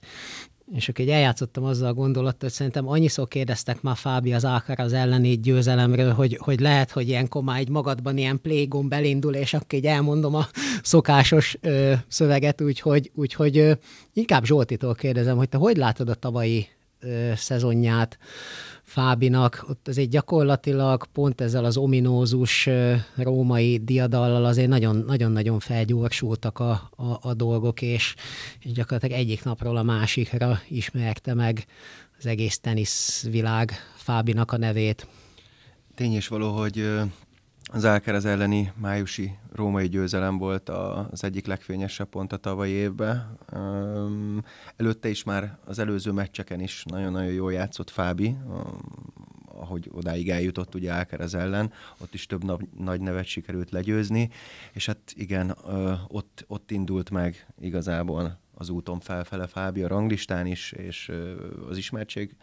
és 0.75 0.89
akkor 0.89 1.09
eljátszottam 1.09 1.65
azzal 1.65 1.89
a 1.89 1.95
gondolattal, 1.95 2.39
hogy 2.41 2.51
szerintem 2.51 2.89
annyiszor 2.89 3.29
kérdeztek 3.29 3.83
már 3.83 3.97
Fábi 3.97 4.33
az 4.33 4.47
az 4.77 4.93
elleni 4.93 5.39
győzelemről, 5.39 6.13
hogy, 6.13 6.39
hogy 6.41 6.61
lehet, 6.61 6.91
hogy 6.91 7.09
ilyenkor 7.09 7.43
már 7.43 7.59
egy 7.59 7.69
magadban 7.69 8.17
ilyen 8.17 8.41
plégom 8.41 8.89
belindul, 8.89 9.35
és 9.35 9.55
akkor 9.55 9.79
így 9.79 9.87
elmondom 9.87 10.35
a 10.35 10.47
szokásos 10.83 11.57
ö, 11.61 11.93
szöveget, 12.09 12.61
úgyhogy, 12.61 13.11
úgyhogy 13.15 13.59
ö, 13.59 13.73
inkább 14.13 14.45
Zsoltitól 14.45 14.95
kérdezem, 14.95 15.37
hogy 15.37 15.49
te 15.49 15.57
hogy 15.57 15.77
látod 15.77 16.09
a 16.09 16.15
tavalyi 16.15 16.67
ö, 17.01 17.33
szezonját? 17.37 18.19
Fábinak, 18.93 19.65
ott 19.69 19.89
azért 19.89 20.11
gyakorlatilag 20.11 21.07
pont 21.13 21.41
ezzel 21.41 21.65
az 21.65 21.77
ominózus 21.77 22.69
római 23.17 23.79
diadallal 23.79 24.45
azért 24.45 24.69
nagyon-nagyon 24.69 25.59
felgyorsultak 25.59 26.59
a, 26.59 26.91
a, 26.97 27.19
a 27.21 27.35
dolgok, 27.35 27.83
és, 27.83 28.15
és 28.61 28.73
gyakorlatilag 28.73 29.21
egyik 29.21 29.45
napról 29.45 29.77
a 29.77 29.83
másikra 29.83 30.61
ismerte 30.69 31.35
meg 31.35 31.67
az 32.19 32.27
egész 32.27 32.59
teniszvilág 32.59 33.73
Fábinak 33.97 34.53
a 34.53 34.57
nevét. 34.57 35.07
Tény 35.95 36.17
is 36.17 36.29
való, 36.29 36.51
hogy 36.51 36.89
az 37.73 37.85
Alcaraz 37.85 38.25
elleni 38.25 38.73
májusi 38.77 39.33
római 39.53 39.89
győzelem 39.89 40.39
volt 40.39 40.69
az 40.69 41.25
egyik 41.25 41.47
legfényesebb 41.47 42.09
pont 42.09 42.33
a 42.33 42.37
tavalyi 42.37 42.73
évben. 42.73 43.39
Előtte 44.77 45.09
is 45.09 45.25
már 45.25 45.59
az 45.65 45.79
előző 45.79 46.11
meccseken 46.11 46.61
is 46.61 46.85
nagyon-nagyon 46.85 47.33
jól 47.33 47.53
játszott 47.53 47.91
Fábi, 47.91 48.37
ahogy 49.47 49.91
odáig 49.93 50.31
eljutott 50.31 50.75
ugye 50.75 50.93
Alcaraz 50.93 51.35
ellen, 51.35 51.73
ott 51.99 52.15
is 52.15 52.27
több 52.27 52.43
nagy 52.79 53.01
nevet 53.01 53.27
sikerült 53.27 53.71
legyőzni, 53.71 54.31
és 54.73 54.87
hát 54.87 55.13
igen, 55.15 55.57
ott, 56.09 56.45
ott 56.47 56.71
indult 56.71 57.11
meg 57.11 57.47
igazából 57.61 58.41
az 58.55 58.69
úton 58.69 59.01
felfele 59.01 59.47
a 59.55 59.89
ranglistán 59.89 60.47
is, 60.47 60.73
és 60.73 61.13
az 61.69 61.77
ismertség 61.77 62.37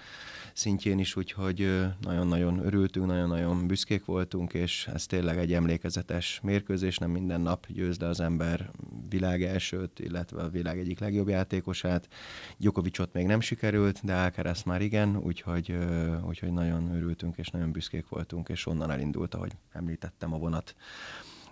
szintjén 0.54 1.00
is, 1.00 1.16
úgyhogy 1.16 1.88
nagyon-nagyon 2.02 2.66
örültünk, 2.66 3.06
nagyon-nagyon 3.06 3.68
büszkék 3.68 4.06
voltunk, 4.06 4.54
és 4.54 4.88
ez 4.94 5.06
tényleg 5.06 5.38
egy 5.38 5.54
emlékezetes 5.54 6.40
mérkőzés, 6.44 6.98
nem 6.98 7.12
minden 7.12 7.42
nap 7.42 7.68
győz 7.68 8.00
le 8.00 8.08
az 8.08 8.20
ember 8.20 8.72
világ 9.10 9.44
elsőt, 9.44 10.00
illetve 10.00 10.42
a 10.42 10.50
világ 10.50 10.80
egyik 10.80 11.00
legjobb 11.00 11.28
játékosát. 11.28 12.08
Gyokovicsot 12.58 13.14
még 13.14 13.26
nem 13.26 13.40
sikerült, 13.40 14.00
de 14.04 14.16
Alcaraz 14.16 14.64
már 14.64 14.82
igen, 14.82 15.18
úgyhogy, 15.18 15.78
úgyhogy 16.28 16.52
nagyon 16.52 16.96
örültünk, 16.96 17.38
és 17.38 17.50
nagyon 17.50 17.72
büszkék 17.72 18.08
voltunk, 18.08 18.50
és 18.50 18.66
onnan 18.66 18.92
elindult, 18.92 19.36
ahogy 19.36 19.52
említettem, 19.72 20.34
a 20.34 20.38
vonat 20.38 20.76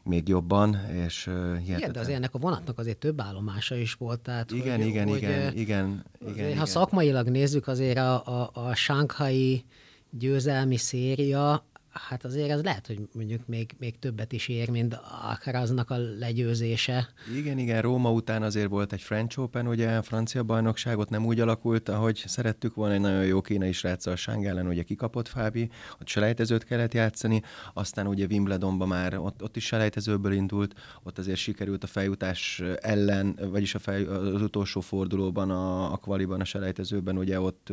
még 0.08 0.28
jobban, 0.28 0.78
és 1.06 1.28
uh, 1.28 1.68
Igen, 1.68 1.92
de 1.92 2.00
azért 2.00 2.18
ennek 2.18 2.34
a 2.34 2.38
vonatnak 2.38 2.80
azért 2.80 2.98
több 2.98 3.22
állomása 3.22 3.76
is 3.76 3.94
volt. 3.94 4.20
Tehát, 4.20 4.52
igen, 4.52 4.78
hogy, 4.78 4.88
igen, 4.88 5.08
hogy, 5.08 5.18
igen, 5.18 5.32
igen, 5.32 5.56
igen, 5.56 6.06
igen. 6.28 6.46
Ha 6.46 6.52
igen. 6.52 6.66
szakmailag 6.66 7.30
nézzük, 7.30 7.68
azért 7.68 7.98
a, 7.98 8.26
a, 8.26 8.50
a 8.54 8.76
Shanghai 8.76 9.66
győzelmi 10.10 10.78
széria 10.78 11.66
hát 12.00 12.26
azért 12.26 12.50
ez 12.50 12.64
lehet, 12.64 12.88
hogy 12.88 13.08
mondjuk 13.14 13.48
még, 13.48 13.76
még 13.80 14.00
többet 14.00 14.32
is 14.32 14.48
ér, 14.48 14.70
mint 14.70 15.00
Alcaraznak 15.22 15.90
a 15.90 15.98
legyőzése. 15.98 17.10
Igen, 17.36 17.58
igen, 17.58 17.82
Róma 17.82 18.12
után 18.12 18.44
azért 18.44 18.70
volt 18.70 18.94
egy 18.94 19.02
French 19.02 19.40
Open, 19.40 19.68
ugye 19.68 19.98
a 19.98 20.02
francia 20.02 20.44
bajnokságot 20.44 21.10
nem 21.10 21.26
úgy 21.26 21.40
alakult, 21.40 21.90
ahogy 21.90 22.24
szerettük 22.26 22.76
volna, 22.76 22.94
egy 22.94 23.00
nagyon 23.00 23.26
jó 23.26 23.42
kínai 23.42 23.74
a 24.04 24.16
Sang 24.16 24.46
ellen, 24.46 24.68
ugye 24.68 24.84
kikapott 24.84 25.28
Fábi, 25.28 25.70
ott 26.02 26.08
selejtezőt 26.08 26.64
kellett 26.64 26.94
játszani, 26.94 27.42
aztán 27.74 28.08
ugye 28.08 28.26
Wimbledonban 28.30 28.88
már 28.88 29.18
ott, 29.18 29.44
ott 29.44 29.56
is 29.56 29.66
selejtezőből 29.66 30.32
indult, 30.32 30.74
ott 31.04 31.18
azért 31.18 31.38
sikerült 31.38 31.84
a 31.84 31.88
feljutás 31.88 32.62
ellen, 32.82 33.40
vagyis 33.52 33.76
a 33.76 33.80
fej, 33.80 34.04
az 34.04 34.42
utolsó 34.42 34.82
fordulóban, 34.82 35.52
a, 35.52 35.94
a 35.94 35.98
kvaliban, 35.98 36.42
a 36.42 36.46
selejtezőben, 36.46 37.18
ugye 37.18 37.40
ott, 37.40 37.72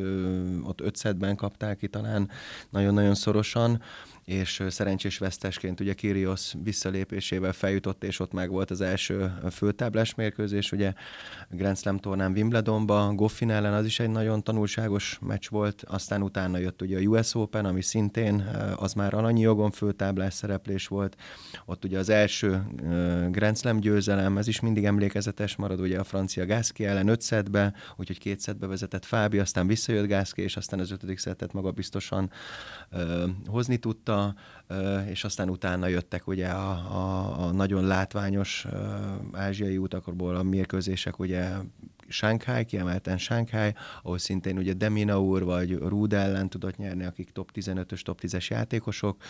ott 0.62 0.80
öt 0.80 1.36
kapták 1.36 1.76
ki 1.76 1.88
talán 1.88 2.30
nagyon-nagyon 2.70 3.14
szorosan, 3.14 3.82
és 4.24 4.62
szerencsés 4.68 5.18
vesztesként 5.18 5.80
ugye 5.80 5.92
Kyrgios 5.92 6.54
visszalépésével 6.62 7.52
feljutott, 7.52 8.04
és 8.04 8.20
ott 8.20 8.32
meg 8.32 8.50
volt 8.50 8.70
az 8.70 8.80
első 8.80 9.32
főtáblás 9.52 10.14
mérkőzés, 10.14 10.72
ugye 10.72 10.92
Grand 11.50 11.78
Slam 11.78 11.98
tornán 11.98 12.32
Wimbledonba, 12.32 13.12
Goffin 13.14 13.50
ellen 13.50 13.72
az 13.72 13.84
is 13.84 14.00
egy 14.00 14.10
nagyon 14.10 14.42
tanulságos 14.42 15.18
meccs 15.20 15.48
volt, 15.48 15.82
aztán 15.86 16.22
utána 16.22 16.58
jött 16.58 16.82
ugye 16.82 16.98
a 16.98 17.00
US 17.00 17.34
Open, 17.34 17.64
ami 17.64 17.82
szintén 17.82 18.40
az 18.76 18.92
már 18.92 19.14
alanyi 19.14 19.40
jogon 19.40 19.70
főtáblás 19.70 20.34
szereplés 20.34 20.86
volt, 20.86 21.16
ott 21.64 21.84
ugye 21.84 21.98
az 21.98 22.08
első 22.08 22.62
Grand 23.30 23.58
Slam 23.58 23.80
győzelem, 23.80 24.38
ez 24.38 24.48
is 24.48 24.60
mindig 24.60 24.84
emlékezetes 24.84 25.56
marad, 25.56 25.80
ugye 25.80 25.98
a 25.98 26.04
francia 26.04 26.46
Gászki 26.46 26.84
ellen 26.84 27.08
öt 27.08 27.20
szedbe, 27.20 27.74
úgyhogy 27.96 28.18
két 28.18 28.40
szedbe 28.40 28.66
vezetett 28.66 29.04
Fábi, 29.04 29.38
aztán 29.38 29.66
visszajött 29.66 30.06
Gászki, 30.06 30.42
és 30.42 30.56
aztán 30.56 30.80
az 30.80 30.90
ötödik 30.90 31.18
szettet 31.18 31.52
maga 31.52 31.70
biztosan 31.70 32.30
hozni 33.46 33.76
tudta, 33.76 34.13
óta, 34.14 34.34
és 35.08 35.24
aztán 35.24 35.50
utána 35.50 35.86
jöttek 35.86 36.26
ugye 36.26 36.48
a, 36.48 36.70
a, 36.70 37.46
a 37.46 37.52
nagyon 37.52 37.86
látványos 37.86 38.66
ázsiai 39.32 39.76
utakból 39.76 40.36
a 40.36 40.42
mérkőzések, 40.42 41.18
ugye 41.18 41.50
Shanghai, 42.08 42.64
kiemelten 42.64 43.18
Shanghai, 43.18 43.74
ahol 44.02 44.18
szintén 44.18 44.58
ugye 44.58 44.72
Demina 44.72 45.20
úr 45.20 45.44
vagy 45.44 45.72
Rúd 45.78 46.12
ellen 46.12 46.48
tudott 46.48 46.76
nyerni, 46.76 47.04
akik 47.04 47.30
top 47.32 47.50
15-ös, 47.54 48.00
top 48.02 48.20
10-es 48.22 48.48
játékosok. 48.48 49.22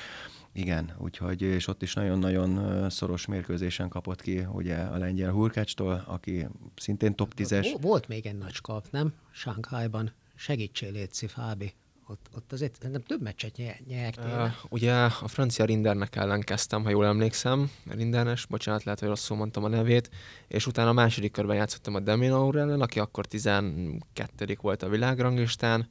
Igen, 0.52 0.92
úgyhogy, 0.98 1.42
és 1.42 1.66
ott 1.66 1.82
is 1.82 1.94
nagyon-nagyon 1.94 2.90
szoros 2.90 3.26
mérkőzésen 3.26 3.88
kapott 3.88 4.20
ki 4.20 4.46
ugye 4.52 4.76
a 4.76 4.98
lengyel 4.98 5.30
Hurkácstól, 5.30 6.04
aki 6.06 6.46
szintén 6.76 7.14
top 7.14 7.32
10-es. 7.36 7.76
Volt 7.80 8.08
még 8.08 8.26
egy 8.26 8.38
nagy 8.38 8.52
skap, 8.52 8.86
nem? 8.90 9.12
Shanghai-ban. 9.30 10.12
Segítsél, 10.34 10.92
Léci 10.92 11.26
Fábi 11.26 11.74
ott, 12.08 12.28
ott 12.36 12.52
azért 12.52 12.86
nem 12.92 13.02
több 13.02 13.22
meccset 13.22 13.56
nyertél. 13.86 14.54
Uh, 14.64 14.72
ugye 14.72 14.92
a 14.94 15.28
francia 15.28 15.64
Rindernek 15.64 16.16
ellen 16.16 16.40
kezdtem, 16.40 16.82
ha 16.82 16.90
jól 16.90 17.06
emlékszem, 17.06 17.70
Rindernes, 17.90 18.46
bocsánat, 18.46 18.84
lehet, 18.84 19.00
hogy 19.00 19.08
rosszul 19.08 19.36
mondtam 19.36 19.64
a 19.64 19.68
nevét, 19.68 20.10
és 20.48 20.66
utána 20.66 20.88
a 20.88 20.92
második 20.92 21.32
körben 21.32 21.56
játszottam 21.56 21.94
a 21.94 22.00
Deminaur 22.00 22.56
ellen, 22.56 22.80
aki 22.80 22.98
akkor 22.98 23.26
12 23.26 24.58
volt 24.60 24.82
a 24.82 24.88
világranglistán, 24.88 25.88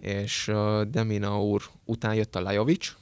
és 0.00 0.48
uh, 0.48 0.82
Deminaur 0.82 1.62
után 1.84 2.14
jött 2.14 2.36
a 2.36 2.40
Lajovic, 2.40 2.94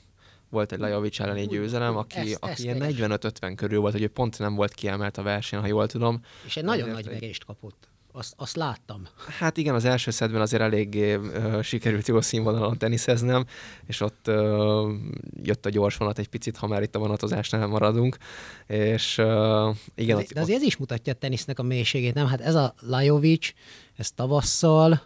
volt 0.48 0.72
egy 0.72 0.78
Lajovic 0.78 1.20
elleni 1.20 1.46
győzelem, 1.46 1.96
aki, 1.96 2.18
ezt, 2.18 2.36
aki 2.40 2.50
ezt 2.50 2.62
ilyen 2.62 2.78
45-50 2.80 3.52
körül 3.56 3.80
volt, 3.80 3.92
hogy 3.92 4.06
pont 4.08 4.38
nem 4.38 4.54
volt 4.54 4.74
kiemelt 4.74 5.16
a 5.18 5.22
verseny, 5.22 5.60
ha 5.60 5.66
jól 5.66 5.86
tudom. 5.86 6.20
És 6.44 6.56
egy 6.56 6.64
nagyon 6.64 6.88
nagy 6.88 7.06
verést 7.06 7.44
kapott. 7.44 7.91
Azt, 8.14 8.34
azt 8.36 8.56
láttam. 8.56 9.06
Hát 9.38 9.56
igen, 9.56 9.74
az 9.74 9.84
első 9.84 10.10
szedben 10.10 10.40
azért 10.40 10.62
eléggé 10.62 11.14
uh, 11.14 11.62
sikerült 11.62 12.08
jó 12.08 12.20
színvonalon 12.20 12.78
teniszeznem, 12.78 13.44
és 13.86 14.00
ott 14.00 14.28
uh, 14.28 14.90
jött 15.42 15.66
a 15.66 15.70
gyors 15.70 15.96
vonat 15.96 16.18
egy 16.18 16.28
picit, 16.28 16.56
ha 16.56 16.66
már 16.66 16.82
itt 16.82 16.96
a 16.96 16.98
vonatozásnál 16.98 17.66
maradunk, 17.66 18.16
és 18.66 19.18
uh, 19.18 19.76
igen. 19.94 20.16
De, 20.16 20.24
de 20.34 20.40
azért 20.40 20.58
ez 20.58 20.66
is 20.66 20.76
mutatja 20.76 21.12
a 21.12 21.16
tenisznek 21.16 21.58
a 21.58 21.62
mélységét, 21.62 22.14
nem? 22.14 22.26
Hát 22.26 22.40
ez 22.40 22.54
a 22.54 22.74
Lajovic, 22.80 23.52
ez 23.96 24.10
tavasszal, 24.10 25.02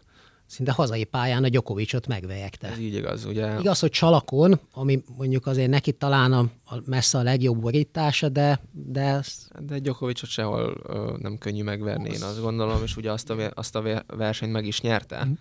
szinte 0.47 0.73
hazai 0.73 1.05
pályán 1.05 1.45
a 1.45 1.49
Gyokovicsot 1.49 2.07
megvejekte. 2.07 2.69
Ez 2.69 2.79
így 2.79 2.95
igaz, 2.95 3.25
ugye? 3.25 3.59
Igaz, 3.59 3.81
hogy 3.81 3.91
csalakon, 3.91 4.61
ami 4.73 5.03
mondjuk 5.17 5.47
azért 5.47 5.71
neki 5.71 5.93
talán 5.93 6.33
a, 6.33 6.49
a 6.65 6.81
messze 6.85 7.19
a 7.19 7.23
legjobb 7.23 7.61
borítása, 7.61 8.29
de... 8.29 8.61
De, 8.73 9.25
de 9.59 9.79
Gyokovicsot 9.79 10.31
sehol 10.31 10.77
ö, 10.87 11.17
nem 11.19 11.39
könnyű 11.39 11.63
megverni, 11.63 12.11
én 12.11 12.23
azt 12.23 12.41
gondolom, 12.41 12.83
és 12.83 12.97
ugye 12.97 13.13
azt 13.13 13.31
a, 13.31 13.51
azt 13.55 13.77
a 13.77 14.05
versenyt 14.07 14.53
meg 14.53 14.67
is 14.67 14.81
nyerte, 14.81 15.25
mm. 15.25 15.33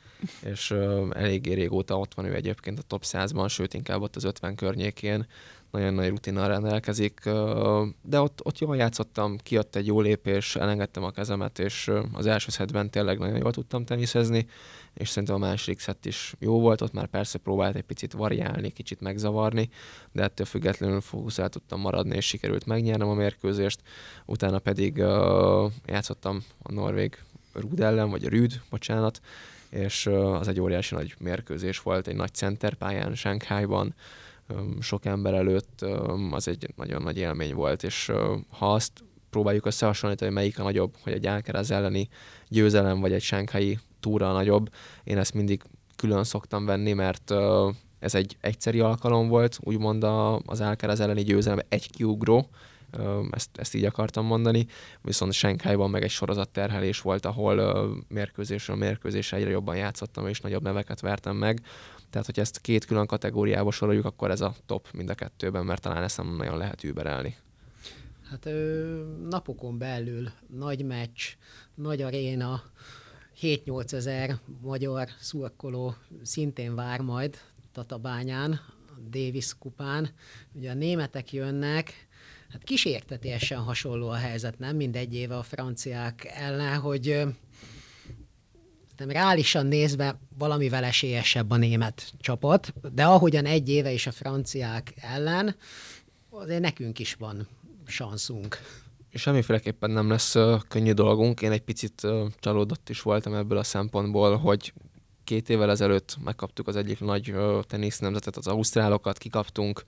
és 0.51 0.71
ö, 0.71 1.07
eléggé 1.13 1.53
régóta 1.53 1.99
ott 1.99 2.13
van 2.13 2.25
ő 2.25 2.33
egyébként 2.33 2.79
a 2.79 2.83
top 2.87 3.03
100-ban, 3.05 3.49
sőt 3.49 3.73
inkább 3.73 4.01
ott 4.01 4.15
az 4.15 4.23
50 4.23 4.55
környékén, 4.55 5.25
nagyon 5.75 5.93
nagy 5.93 6.09
rutinnal 6.09 6.47
rendelkezik, 6.47 7.19
de 8.01 8.19
ott, 8.19 8.39
ott 8.43 8.59
jól 8.59 8.75
játszottam, 8.75 9.37
kijött 9.37 9.75
egy 9.75 9.85
jó 9.85 10.01
lépés, 10.01 10.55
elengedtem 10.55 11.03
a 11.03 11.11
kezemet, 11.11 11.59
és 11.59 11.91
az 12.13 12.25
első 12.25 12.51
szedben 12.51 12.89
tényleg 12.89 13.19
nagyon 13.19 13.37
jól 13.37 13.51
tudtam 13.51 13.85
teniszezni, 13.85 14.47
és 14.95 15.09
szerintem 15.09 15.35
a 15.35 15.39
második 15.39 15.79
szett 15.79 16.05
is 16.05 16.35
jó 16.39 16.59
volt, 16.59 16.81
ott 16.81 16.93
már 16.93 17.07
persze 17.07 17.37
próbált 17.37 17.75
egy 17.75 17.83
picit 17.83 18.13
variálni, 18.13 18.71
kicsit 18.71 19.01
megzavarni, 19.01 19.69
de 20.11 20.23
ettől 20.23 20.45
függetlenül 20.45 21.01
fókuszál 21.01 21.49
tudtam 21.49 21.79
maradni, 21.79 22.15
és 22.15 22.25
sikerült 22.25 22.65
megnyernem 22.65 23.07
a 23.07 23.13
mérkőzést, 23.13 23.81
utána 24.25 24.59
pedig 24.59 24.97
uh, 24.97 25.71
játszottam 25.85 26.43
a 26.61 26.71
norvég 26.71 27.17
Rúd 27.53 27.79
ellen, 27.79 28.09
vagy 28.09 28.25
a 28.25 28.29
Rüd, 28.29 28.61
bocsánat, 28.69 29.21
és 29.69 30.05
uh, 30.05 30.33
az 30.33 30.47
egy 30.47 30.59
óriási 30.59 30.95
nagy 30.95 31.15
mérkőzés 31.19 31.79
volt, 31.79 32.07
egy 32.07 32.15
nagy 32.15 32.33
centerpályán, 32.33 33.15
Sánkhájban, 33.15 33.95
sok 34.79 35.05
ember 35.05 35.33
előtt, 35.33 35.85
az 36.31 36.47
egy 36.47 36.73
nagyon 36.75 37.01
nagy 37.01 37.17
élmény 37.17 37.53
volt, 37.53 37.83
és 37.83 38.11
ha 38.49 38.73
azt 38.73 39.03
próbáljuk 39.29 39.65
összehasonlítani, 39.65 40.31
hogy 40.31 40.39
melyik 40.39 40.59
a 40.59 40.63
nagyobb, 40.63 40.95
hogy 41.01 41.13
egy 41.13 41.25
Alcaraz 41.25 41.71
elleni 41.71 42.09
győzelem, 42.47 42.99
vagy 42.99 43.13
egy 43.13 43.21
Sánkhái 43.21 43.79
túra 44.05 44.31
nagyobb, 44.31 44.69
én 45.03 45.17
ezt 45.17 45.33
mindig 45.33 45.61
külön 45.95 46.23
szoktam 46.23 46.65
venni, 46.65 46.93
mert 46.93 47.33
ez 47.99 48.15
egy 48.15 48.37
egyszeri 48.41 48.79
alkalom 48.79 49.27
volt, 49.27 49.59
úgymond 49.63 50.03
az 50.45 50.61
Alcaraz 50.61 50.99
elleni 50.99 51.23
győzelem 51.23 51.59
egy 51.69 51.91
kiugró, 51.91 52.49
ezt, 53.31 53.49
ezt 53.57 53.75
így 53.75 53.85
akartam 53.85 54.25
mondani, 54.25 54.67
viszont 55.01 55.33
Senkhájban 55.33 55.89
meg 55.89 56.03
egy 56.03 56.09
sorozatterhelés 56.09 57.01
volt, 57.01 57.25
ahol 57.25 57.87
mérkőzésről 58.07 58.75
mérkőzésre 58.75 59.37
egyre 59.37 59.49
jobban 59.49 59.75
játszottam, 59.75 60.27
és 60.27 60.41
nagyobb 60.41 60.63
neveket 60.63 60.99
vertem 60.99 61.35
meg, 61.35 61.61
tehát, 62.09 62.25
hogy 62.25 62.39
ezt 62.39 62.61
két 62.61 62.85
külön 62.85 63.05
kategóriába 63.05 63.71
soroljuk, 63.71 64.05
akkor 64.05 64.31
ez 64.31 64.41
a 64.41 64.55
top 64.65 64.87
mind 64.93 65.09
a 65.09 65.13
kettőben, 65.15 65.65
mert 65.65 65.81
talán 65.81 66.03
ezt 66.03 66.17
nem 66.17 66.35
nagyon 66.35 66.57
lehet 66.57 66.83
überelni. 66.83 67.35
Hát 68.29 68.49
napokon 69.29 69.77
belül 69.77 70.29
nagy 70.47 70.85
meccs, 70.85 71.21
nagy 71.75 72.01
aréna, 72.01 72.61
7-8 73.41 73.93
ezer 73.93 74.39
magyar 74.61 75.07
szurkoló 75.19 75.95
szintén 76.23 76.75
vár 76.75 76.99
majd 76.99 77.37
Tatabányán, 77.71 78.59
Davis 79.09 79.57
kupán. 79.57 80.09
Ugye 80.53 80.71
a 80.71 80.73
németek 80.73 81.33
jönnek, 81.33 82.07
hát 82.49 82.63
kísértetésen 82.63 83.59
hasonló 83.59 84.09
a 84.09 84.15
helyzet, 84.15 84.59
nem 84.59 84.75
mindegy 84.75 85.15
éve 85.15 85.37
a 85.37 85.43
franciák 85.43 86.25
ellen, 86.25 86.79
hogy 86.79 87.23
nem 88.97 89.09
reálisan 89.09 89.65
nézve 89.65 90.19
valamivel 90.37 90.83
esélyesebb 90.83 91.51
a 91.51 91.57
német 91.57 92.13
csapat, 92.19 92.73
de 92.93 93.05
ahogyan 93.05 93.45
egy 93.45 93.69
éve 93.69 93.91
is 93.91 94.07
a 94.07 94.11
franciák 94.11 94.93
ellen, 94.95 95.55
azért 96.29 96.61
nekünk 96.61 96.99
is 96.99 97.13
van 97.13 97.47
szanszunk. 97.87 98.57
Semmiféleképpen 99.17 99.91
nem 99.91 100.09
lesz 100.09 100.35
könnyű 100.67 100.91
dolgunk. 100.91 101.41
Én 101.41 101.51
egy 101.51 101.61
picit 101.61 102.07
csalódott 102.39 102.89
is 102.89 103.01
voltam 103.01 103.33
ebből 103.33 103.57
a 103.57 103.63
szempontból, 103.63 104.37
hogy 104.37 104.73
két 105.23 105.49
évvel 105.49 105.69
ezelőtt 105.69 106.17
megkaptuk 106.23 106.67
az 106.67 106.75
egyik 106.75 106.99
nagy 106.99 107.33
tenisz 107.61 107.99
nemzetet, 107.99 108.35
az 108.37 108.47
ausztrálokat, 108.47 109.17
kikaptunk 109.17 109.83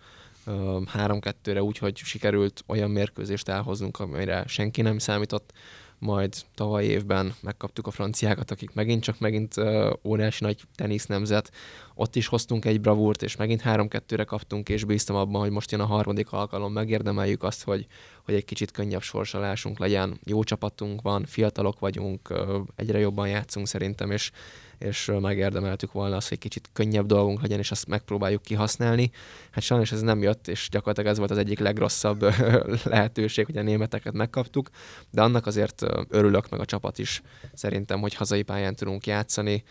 uh, 0.45 0.85
három-kettőre 0.85 1.63
úgy, 1.63 1.77
hogy 1.77 1.97
sikerült 1.97 2.63
olyan 2.67 2.89
mérkőzést 2.89 3.49
elhoznunk, 3.49 3.99
amire 3.99 4.43
senki 4.47 4.81
nem 4.81 4.97
számított 4.97 5.53
majd 5.99 6.35
tavaly 6.55 6.85
évben 6.85 7.33
megkaptuk 7.41 7.87
a 7.87 7.91
franciákat, 7.91 8.51
akik 8.51 8.73
megint 8.73 9.03
csak 9.03 9.19
megint 9.19 9.55
óriási 10.03 10.43
nagy 10.43 10.61
tenisz 10.75 11.05
nemzet. 11.05 11.51
Ott 11.95 12.15
is 12.15 12.27
hoztunk 12.27 12.65
egy 12.65 12.81
bravúrt, 12.81 13.21
és 13.21 13.35
megint 13.35 13.61
3-2-re 13.65 14.23
kaptunk, 14.23 14.69
és 14.69 14.83
bíztam 14.83 15.15
abban, 15.15 15.41
hogy 15.41 15.51
most 15.51 15.71
jön 15.71 15.81
a 15.81 15.85
harmadik 15.85 16.31
alkalom, 16.31 16.73
megérdemeljük 16.73 17.43
azt, 17.43 17.63
hogy, 17.63 17.87
hogy 18.23 18.33
egy 18.33 18.45
kicsit 18.45 18.71
könnyebb 18.71 19.01
sorsolásunk 19.01 19.79
legyen. 19.79 20.19
Jó 20.23 20.43
csapatunk 20.43 21.01
van, 21.01 21.25
fiatalok 21.25 21.79
vagyunk, 21.79 22.33
egyre 22.75 22.99
jobban 22.99 23.27
játszunk 23.27 23.67
szerintem, 23.67 24.11
és 24.11 24.31
és 24.79 25.11
megérdemeltük 25.21 25.91
volna 25.91 26.15
azt, 26.15 26.29
hogy 26.29 26.37
kicsit 26.37 26.69
könnyebb 26.73 27.05
dolgunk 27.05 27.41
legyen, 27.41 27.59
és 27.59 27.71
azt 27.71 27.87
megpróbáljuk 27.87 28.41
kihasználni. 28.41 29.11
Hát 29.51 29.63
sajnos 29.63 29.91
ez 29.91 30.01
nem 30.01 30.21
jött, 30.21 30.47
és 30.47 30.67
gyakorlatilag 30.71 31.11
ez 31.11 31.17
volt 31.17 31.31
az 31.31 31.37
egyik 31.37 31.59
legrosszabb 31.59 32.21
lehetőség, 32.83 33.45
hogy 33.45 33.57
a 33.57 33.61
németeket 33.61 34.13
megkaptuk, 34.13 34.69
de 35.11 35.21
annak 35.21 35.45
azért 35.45 35.85
örülök, 36.09 36.49
meg 36.49 36.59
a 36.59 36.65
csapat 36.65 36.97
is 36.97 37.21
szerintem, 37.53 37.99
hogy 37.99 38.13
hazai 38.13 38.43
pályán 38.43 38.75
tudunk 38.75 39.05
játszani, 39.05 39.63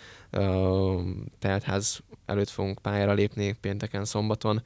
teltház 1.39 2.01
előtt 2.27 2.49
fogunk 2.49 2.79
pályára 2.79 3.13
lépni 3.13 3.53
pénteken, 3.61 4.05
szombaton, 4.05 4.63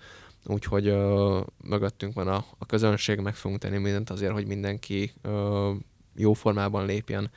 úgyhogy 0.47 0.87
ö, 0.87 1.41
mögöttünk 1.65 2.15
van 2.15 2.29
a, 2.29 2.45
a 2.59 2.67
közönség, 2.67 3.19
meg 3.19 3.35
fogunk 3.35 3.61
tenni 3.61 3.79
mindent 3.79 4.11
azért, 4.11 4.33
hogy 4.33 4.47
mindenki 4.47 5.13
ö, 5.23 5.73
jó 6.15 6.33
formában 6.33 6.87
lépjen 6.87 7.31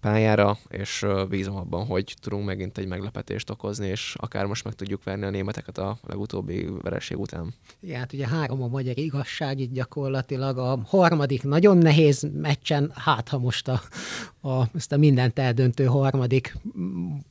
pályára, 0.00 0.58
és 0.68 1.06
bízom 1.28 1.56
abban, 1.56 1.86
hogy 1.86 2.14
tudunk 2.20 2.44
megint 2.44 2.78
egy 2.78 2.86
meglepetést 2.86 3.50
okozni, 3.50 3.86
és 3.86 4.14
akár 4.18 4.46
most 4.46 4.64
meg 4.64 4.72
tudjuk 4.72 5.04
verni 5.04 5.24
a 5.24 5.30
németeket 5.30 5.78
a 5.78 5.98
legutóbbi 6.06 6.68
vereség 6.82 7.18
után. 7.18 7.54
Igen, 7.80 7.98
hát 7.98 8.12
ugye 8.12 8.26
három 8.26 8.62
a 8.62 8.68
magyar 8.68 8.98
igazság, 8.98 9.58
itt 9.60 9.72
gyakorlatilag 9.72 10.58
a 10.58 10.78
harmadik 10.86 11.42
nagyon 11.42 11.78
nehéz 11.78 12.28
meccsen, 12.32 12.92
hát 12.94 13.28
ha 13.28 13.38
most 13.38 13.68
a, 13.68 13.80
a, 14.40 14.62
ezt 14.74 14.92
a 14.92 14.96
mindent 14.96 15.38
eldöntő 15.38 15.84
harmadik 15.84 16.56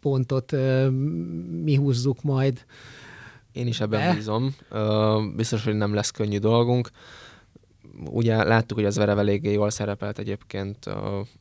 pontot 0.02 0.52
ö, 0.52 0.90
mi 1.64 1.76
húzzuk 1.76 2.24
majd. 2.24 2.66
Én 3.52 3.68
is 3.68 3.80
ebben 3.80 4.08
De? 4.08 4.14
bízom. 4.14 4.56
Ö, 4.70 5.18
biztos, 5.36 5.64
hogy 5.64 5.76
nem 5.76 5.94
lesz 5.94 6.12
könnyű 6.12 6.38
dolgunk 6.38 6.90
ugye 8.06 8.44
láttuk, 8.44 8.78
hogy 8.78 8.86
az 8.86 8.96
Verev 8.96 9.20
eléggé 9.20 9.52
jól 9.52 9.70
szerepelt 9.70 10.20
egyébként 10.20 10.86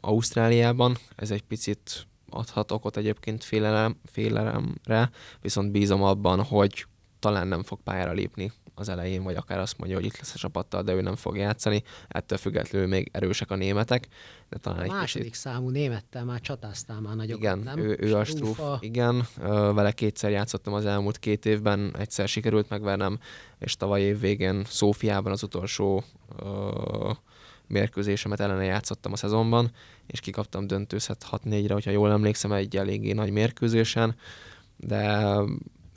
Ausztráliában, 0.01 0.97
ez 1.17 1.31
egy 1.31 1.43
picit 1.43 2.07
adhat 2.31 2.73
okot 2.73 2.97
egyébként 2.97 3.45
félelem, 3.45 3.97
félelemre, 4.05 5.11
viszont 5.41 5.71
bízom 5.71 6.03
abban, 6.03 6.43
hogy 6.43 6.87
talán 7.19 7.49
nem 7.49 7.63
fog 7.63 7.81
pályára 7.83 8.13
lépni 8.13 8.53
az 8.79 8.89
elején, 8.89 9.23
vagy 9.23 9.37
akár 9.37 9.59
azt 9.59 9.79
mondja, 9.79 9.97
hogy 9.97 10.07
itt 10.07 10.19
lesz 10.19 10.35
a 10.35 10.39
csapattal, 10.39 10.83
de 10.83 10.93
ő 10.93 11.01
nem 11.01 11.17
fog 11.17 11.37
játszani. 11.37 11.83
Ettől 12.09 12.39
függetlenül 12.39 12.89
még 12.89 13.09
erősek 13.13 13.51
a 13.51 13.57
németek. 13.57 14.09
De 14.49 14.59
talán 14.59 14.79
a 14.79 14.83
egy 14.83 14.91
második 14.91 15.27
kicsit... 15.27 15.41
számú 15.41 15.69
némettel 15.69 16.25
már 16.25 16.41
csatáztál 16.41 17.01
már 17.01 17.17
nagyokat, 17.17 17.43
igen, 17.43 17.59
nem? 17.59 17.79
Ő, 17.79 17.97
ő 18.01 18.17
a 18.17 18.25
Struff, 18.25 18.59
igen. 18.81 19.27
Vele 19.75 19.93
kétszer 19.93 20.31
játszottam 20.31 20.73
az 20.73 20.85
elmúlt 20.85 21.19
két 21.19 21.47
évben, 21.47 21.95
egyszer 21.99 22.29
sikerült 22.29 22.69
megvernem, 22.69 23.19
és 23.59 23.77
tavaly 23.77 24.01
év 24.01 24.21
végén 24.21 24.65
Szófiában 24.65 25.33
az 25.33 25.43
utolsó 25.43 26.05
uh, 26.43 27.17
mérkőzésemet 27.69 28.41
ellene 28.41 28.65
játszottam 28.65 29.13
a 29.13 29.17
szezonban, 29.17 29.71
és 30.07 30.21
kikaptam 30.21 30.67
döntőszet 30.67 31.27
6-4-re, 31.31 31.73
hogyha 31.73 31.91
jól 31.91 32.11
emlékszem, 32.11 32.53
egy 32.53 32.77
eléggé 32.77 33.13
nagy 33.13 33.31
mérkőzésen, 33.31 34.17
de 34.77 35.35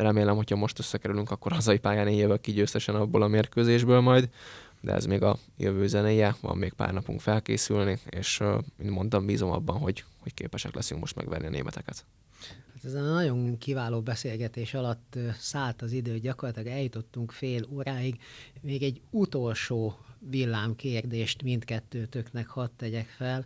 remélem, 0.01 0.35
hogyha 0.35 0.55
most 0.55 0.79
összekerülünk, 0.79 1.31
akkor 1.31 1.51
hazai 1.51 1.77
pályán 1.77 2.07
én 2.07 2.17
jövök 2.17 2.41
ki 2.41 2.51
győztesen 2.51 2.95
abból 2.95 3.21
a 3.21 3.27
mérkőzésből 3.27 3.99
majd, 3.99 4.29
de 4.81 4.93
ez 4.93 5.05
még 5.05 5.21
a 5.21 5.37
jövő 5.57 5.87
zenéje, 5.87 6.35
van 6.41 6.57
még 6.57 6.73
pár 6.73 6.93
napunk 6.93 7.21
felkészülni, 7.21 7.99
és 8.09 8.41
mint 8.77 8.89
mondtam, 8.89 9.25
bízom 9.25 9.51
abban, 9.51 9.77
hogy, 9.77 10.03
hogy 10.19 10.33
képesek 10.33 10.75
leszünk 10.75 10.99
most 10.99 11.15
megverni 11.15 11.47
a 11.47 11.49
németeket. 11.49 12.05
Hát 12.73 12.83
ez 12.83 12.93
a 12.93 13.01
nagyon 13.01 13.57
kiváló 13.57 14.01
beszélgetés 14.01 14.73
alatt 14.73 15.17
szállt 15.39 15.81
az 15.81 15.91
idő, 15.91 16.19
gyakorlatilag 16.19 16.73
eljutottunk 16.73 17.31
fél 17.31 17.65
óráig. 17.73 18.21
Még 18.61 18.83
egy 18.83 19.01
utolsó 19.09 19.97
villámkérdést 20.29 21.43
mindkettőtöknek 21.43 22.47
hadd 22.47 22.69
tegyek 22.77 23.07
fel. 23.07 23.45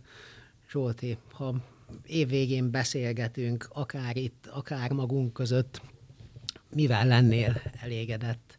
Zsolti, 0.70 1.18
ha 1.32 1.54
évvégén 2.06 2.70
beszélgetünk, 2.70 3.68
akár 3.72 4.16
itt, 4.16 4.46
akár 4.52 4.92
magunk 4.92 5.32
között, 5.32 5.80
mivel 6.74 7.06
lennél 7.06 7.62
elégedett? 7.80 8.58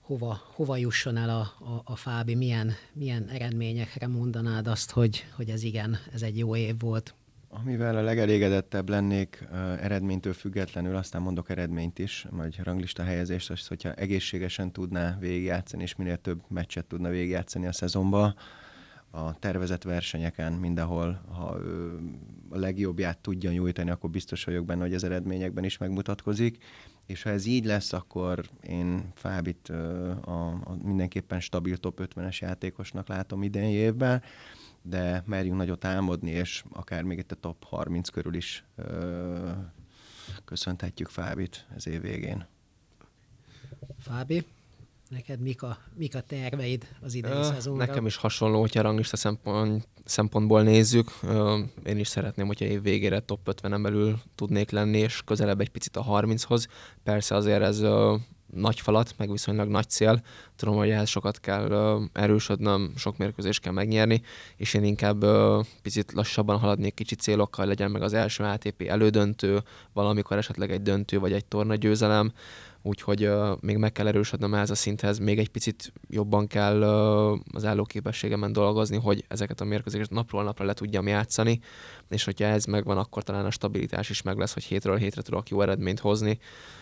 Hova, 0.00 0.40
hova 0.54 0.76
jusson 0.76 1.16
el 1.16 1.30
a, 1.30 1.40
a, 1.40 1.82
a 1.84 1.96
Fábi? 1.96 2.34
Milyen, 2.34 2.72
milyen 2.92 3.28
eredményekre 3.28 4.06
mondanád 4.06 4.66
azt, 4.66 4.90
hogy, 4.90 5.26
hogy 5.36 5.48
ez 5.48 5.62
igen, 5.62 5.98
ez 6.12 6.22
egy 6.22 6.38
jó 6.38 6.56
év 6.56 6.74
volt? 6.78 7.14
Amivel 7.52 7.96
a 7.96 8.02
legelégedettebb 8.02 8.88
lennék 8.88 9.48
eredménytől 9.80 10.32
függetlenül, 10.32 10.96
aztán 10.96 11.22
mondok 11.22 11.50
eredményt 11.50 11.98
is, 11.98 12.26
vagy 12.30 12.60
ranglista 12.62 13.02
helyezést, 13.02 13.50
az, 13.50 13.66
hogyha 13.66 13.92
egészségesen 13.92 14.72
tudná 14.72 15.16
végigjátszani, 15.20 15.82
és 15.82 15.96
minél 15.96 16.16
több 16.16 16.42
meccset 16.48 16.84
tudna 16.86 17.08
végigjátszani 17.08 17.66
a 17.66 17.72
szezonba, 17.72 18.34
a 19.10 19.38
tervezett 19.38 19.82
versenyeken 19.82 20.52
mindenhol, 20.52 21.22
ha 21.32 21.58
ő 21.60 21.98
a 22.48 22.58
legjobbját 22.58 23.18
tudja 23.18 23.50
nyújtani, 23.50 23.90
akkor 23.90 24.10
biztos 24.10 24.44
vagyok 24.44 24.64
benne, 24.64 24.82
hogy 24.82 24.94
az 24.94 25.04
eredményekben 25.04 25.64
is 25.64 25.78
megmutatkozik. 25.78 26.64
És 27.06 27.22
ha 27.22 27.30
ez 27.30 27.46
így 27.46 27.64
lesz, 27.64 27.92
akkor 27.92 28.44
én 28.60 29.10
Fábit 29.14 29.68
a, 29.68 30.48
a 30.48 30.76
mindenképpen 30.82 31.40
stabil 31.40 31.76
top 31.76 32.00
50-es 32.02 32.38
játékosnak 32.38 33.08
látom 33.08 33.42
idén 33.42 33.62
évben, 33.62 34.22
de 34.82 35.22
merjünk 35.26 35.56
nagyot 35.56 35.84
álmodni, 35.84 36.30
és 36.30 36.64
akár 36.72 37.02
még 37.02 37.18
itt 37.18 37.32
a 37.32 37.34
top 37.34 37.64
30 37.64 38.08
körül 38.08 38.34
is 38.34 38.64
ö, 38.76 39.50
köszönhetjük 40.44 41.08
Fábit 41.08 41.66
az 41.76 41.86
év 41.86 42.00
végén. 42.00 42.46
Fábi, 43.98 44.44
neked 45.10 45.40
mik 45.40 45.62
a, 45.62 45.78
mik 45.94 46.14
a 46.14 46.20
terveid 46.20 46.86
az 47.00 47.14
idei 47.14 47.42
szezonra? 47.42 47.84
Nekem 47.84 48.06
is 48.06 48.16
hasonló, 48.16 48.60
hogyha 48.60 48.82
ranglista 48.82 49.16
szempont, 49.16 49.88
szempontból 50.04 50.62
nézzük. 50.62 51.10
Ö, 51.22 51.58
én 51.84 51.98
is 51.98 52.08
szeretném, 52.08 52.46
hogyha 52.46 52.64
év 52.64 52.82
végére 52.82 53.20
top 53.20 53.40
50-en 53.44 53.78
belül 53.82 54.18
tudnék 54.34 54.70
lenni, 54.70 54.98
és 54.98 55.22
közelebb 55.24 55.60
egy 55.60 55.68
picit 55.68 55.96
a 55.96 56.04
30-hoz. 56.04 56.66
Persze 57.02 57.34
azért 57.34 57.62
ez 57.62 57.82
nagy 58.52 58.80
falat, 58.80 59.14
meg 59.16 59.30
viszonylag 59.30 59.68
nagy 59.68 59.88
cél. 59.88 60.22
Tudom, 60.56 60.76
hogy 60.76 60.90
ehhez 60.90 61.08
sokat 61.08 61.40
kell 61.40 61.98
erősödnöm, 62.12 62.92
sok 62.96 63.16
mérkőzést 63.16 63.60
kell 63.60 63.72
megnyerni, 63.72 64.22
és 64.56 64.74
én 64.74 64.84
inkább 64.84 65.24
picit 65.82 66.12
lassabban 66.12 66.58
haladnék 66.58 66.94
kicsi 66.94 67.14
célokkal, 67.14 67.66
legyen 67.66 67.90
meg 67.90 68.02
az 68.02 68.12
első 68.12 68.44
ATP 68.44 68.82
elődöntő, 68.82 69.62
valamikor 69.92 70.36
esetleg 70.36 70.70
egy 70.70 70.82
döntő 70.82 71.18
vagy 71.18 71.32
egy 71.32 71.44
torna 71.44 71.74
győzelem, 71.74 72.32
úgyhogy 72.82 73.26
uh, 73.26 73.56
még 73.60 73.76
meg 73.76 73.92
kell 73.92 74.06
erősödnöm 74.06 74.54
ez 74.54 74.70
a 74.70 74.74
szinthez, 74.74 75.18
még 75.18 75.38
egy 75.38 75.48
picit 75.48 75.92
jobban 76.08 76.46
kell 76.46 76.82
uh, 76.82 77.38
az 77.52 77.64
állóképességemen 77.64 78.52
dolgozni, 78.52 78.96
hogy 78.96 79.24
ezeket 79.28 79.60
a 79.60 79.64
mérkőzéseket 79.64 80.10
napról 80.12 80.42
napra 80.42 80.64
le 80.64 80.72
tudjam 80.72 81.06
játszani, 81.06 81.60
és 82.08 82.24
hogyha 82.24 82.44
ez 82.44 82.64
megvan, 82.64 82.98
akkor 82.98 83.22
talán 83.22 83.44
a 83.44 83.50
stabilitás 83.50 84.10
is 84.10 84.22
meg 84.22 84.38
lesz, 84.38 84.52
hogy 84.52 84.64
hétről 84.64 84.96
hétre 84.96 85.22
tudok 85.22 85.48
jó 85.48 85.60
eredményt 85.60 86.00
hozni, 86.00 86.38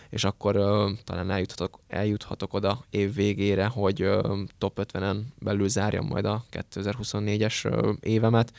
és 0.09 0.23
akkor 0.23 0.57
uh, 0.57 0.89
talán 1.03 1.31
eljuthatok, 1.31 1.79
eljuthatok 1.87 2.53
oda 2.53 2.85
év 2.89 3.13
végére, 3.13 3.65
hogy 3.65 4.03
uh, 4.03 4.39
top 4.57 4.79
50-en 4.81 5.17
belül 5.39 5.67
zárjam 5.67 6.05
majd 6.05 6.25
a 6.25 6.43
2024-es 6.51 7.65
uh, 7.65 7.93
évemet, 7.99 8.51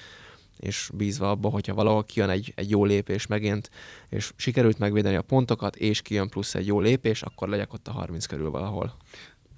és 0.61 0.91
bízva 0.95 1.31
abba, 1.31 1.49
hogyha 1.49 1.75
valahol 1.75 2.05
kijön 2.05 2.29
egy, 2.29 2.53
egy 2.57 2.71
jó 2.71 2.85
lépés 2.85 3.27
megint, 3.27 3.71
és 4.09 4.33
sikerült 4.37 4.79
megvédeni 4.79 5.17
a 5.17 5.23
pontokat, 5.23 5.77
és 5.77 6.03
kijön 6.03 6.29
plusz 6.29 6.55
egy 6.55 6.67
jó 6.67 6.81
lépés, 6.81 7.23
akkor 7.23 7.49
legyek 7.49 7.73
ott 7.73 7.89
a 7.89 7.93
30 7.93 8.27
körül 8.27 8.51
valahol. 8.51 8.95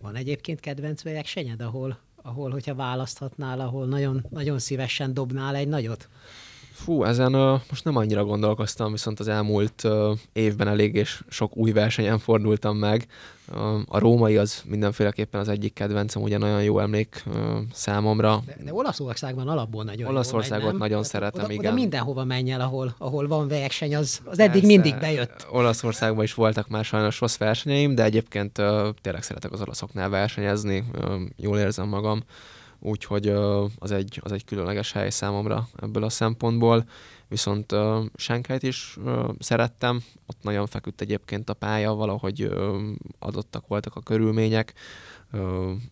Van 0.00 0.16
egyébként 0.16 0.60
kedvenc 0.60 1.02
versenyed, 1.02 1.60
ahol, 1.60 1.98
ahol 2.22 2.50
hogyha 2.50 2.74
választhatnál, 2.74 3.60
ahol 3.60 3.86
nagyon, 3.86 4.26
nagyon 4.30 4.58
szívesen 4.58 5.14
dobnál 5.14 5.54
egy 5.54 5.68
nagyot? 5.68 6.08
Fú, 6.82 7.04
ezen 7.04 7.34
uh, 7.34 7.60
most 7.68 7.84
nem 7.84 7.96
annyira 7.96 8.24
gondolkoztam, 8.24 8.92
viszont 8.92 9.20
az 9.20 9.28
elmúlt 9.28 9.84
uh, 9.84 10.18
évben 10.32 10.68
elég 10.68 10.94
és 10.94 11.22
sok 11.28 11.56
új 11.56 11.72
versenyen 11.72 12.18
fordultam 12.18 12.76
meg. 12.76 13.06
Uh, 13.52 13.80
a 13.88 13.98
római 13.98 14.36
az 14.36 14.62
mindenféleképpen 14.66 15.40
az 15.40 15.48
egyik 15.48 15.72
kedvencem, 15.72 16.22
ugye 16.22 16.38
nagyon 16.38 16.62
jó 16.62 16.78
emlék 16.78 17.22
uh, 17.26 17.34
számomra. 17.72 18.42
De, 18.46 18.56
de 18.64 18.74
Olaszországban 18.74 19.48
alapból 19.48 19.84
nagyon 19.84 20.08
Olaszországot 20.08 20.70
megy, 20.70 20.80
nagyon 20.80 21.02
szeretem, 21.02 21.44
oda, 21.44 21.52
igen. 21.52 21.64
Oda 21.64 21.74
mindenhova 21.74 22.24
menj 22.24 22.50
el, 22.50 22.60
ahol, 22.60 22.94
ahol 22.98 23.28
van 23.28 23.48
verseny, 23.48 23.96
az, 23.96 24.20
az 24.24 24.38
eddig 24.38 24.52
Persze, 24.52 24.66
mindig 24.66 24.98
bejött. 24.98 25.46
Olaszországban 25.50 26.24
is 26.24 26.34
voltak 26.34 26.68
már 26.68 26.84
sajnos 26.84 27.20
rossz 27.20 27.36
versenyeim, 27.36 27.94
de 27.94 28.04
egyébként 28.04 28.58
uh, 28.58 28.88
tényleg 29.00 29.22
szeretek 29.22 29.52
az 29.52 29.60
olaszoknál 29.60 30.08
versenyezni, 30.08 30.84
uh, 30.94 31.12
jól 31.36 31.58
érzem 31.58 31.88
magam 31.88 32.22
úgyhogy 32.82 33.28
az 33.78 33.90
egy, 33.90 34.20
az 34.22 34.32
egy 34.32 34.44
különleges 34.44 34.92
hely 34.92 35.10
számomra 35.10 35.68
ebből 35.76 36.02
a 36.04 36.08
szempontból. 36.08 36.84
Viszont 37.28 37.74
Sánkhájt 38.14 38.62
is 38.62 38.98
szerettem, 39.38 40.02
ott 40.26 40.42
nagyon 40.42 40.66
feküdt 40.66 41.00
egyébként 41.00 41.50
a 41.50 41.54
pálya, 41.54 41.94
valahogy 41.94 42.50
adottak 43.18 43.66
voltak 43.66 43.96
a 43.96 44.00
körülmények, 44.00 44.74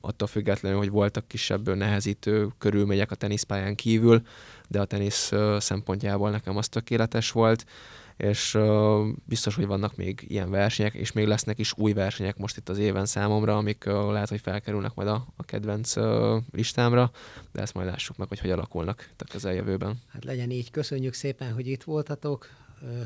attól 0.00 0.28
függetlenül, 0.28 0.78
hogy 0.78 0.90
voltak 0.90 1.28
kisebb 1.28 1.76
nehezítő 1.76 2.48
körülmények 2.58 3.10
a 3.10 3.14
teniszpályán 3.14 3.74
kívül, 3.74 4.22
de 4.68 4.80
a 4.80 4.84
tenisz 4.84 5.32
szempontjából 5.58 6.30
nekem 6.30 6.56
az 6.56 6.68
tökéletes 6.68 7.30
volt 7.30 7.66
és 8.22 8.58
biztos, 9.24 9.54
hogy 9.54 9.66
vannak 9.66 9.96
még 9.96 10.24
ilyen 10.28 10.50
versenyek, 10.50 10.94
és 10.94 11.12
még 11.12 11.26
lesznek 11.26 11.58
is 11.58 11.72
új 11.76 11.92
versenyek 11.92 12.36
most 12.36 12.56
itt 12.56 12.68
az 12.68 12.78
éven 12.78 13.06
számomra, 13.06 13.56
amik 13.56 13.84
uh, 13.86 14.12
lehet, 14.12 14.28
hogy 14.28 14.40
felkerülnek 14.40 14.94
majd 14.94 15.08
a, 15.08 15.26
a 15.36 15.44
kedvenc 15.44 15.96
uh, 15.96 16.42
listámra, 16.52 17.10
de 17.52 17.60
ezt 17.60 17.74
majd 17.74 17.86
lássuk 17.86 18.16
meg, 18.16 18.28
hogy 18.28 18.40
hogy 18.40 18.50
alakulnak 18.50 19.08
itt 19.12 19.20
a 19.20 19.24
közeljövőben. 19.24 19.98
Hát 20.06 20.24
legyen 20.24 20.50
így, 20.50 20.70
köszönjük 20.70 21.14
szépen, 21.14 21.52
hogy 21.52 21.66
itt 21.66 21.82
voltatok, 21.82 22.48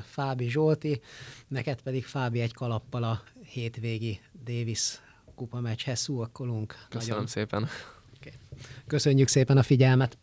Fábi 0.05 0.49
Zsolti, 0.49 1.01
neked 1.49 1.83
pedig 1.83 2.05
Fábi 2.05 2.41
egy 2.41 2.55
kalappal 2.55 3.03
a 3.03 3.23
hétvégi 3.43 4.21
Davis 4.45 5.01
kupa 5.35 5.61
meccshez 5.61 6.01
szurkolunk. 6.01 6.75
Köszönöm 6.89 7.15
Nagyon. 7.15 7.27
szépen. 7.27 7.69
Okay. 8.17 8.33
Köszönjük 8.87 9.29
szépen 9.29 9.57
a 9.57 9.63
figyelmet! 9.63 10.13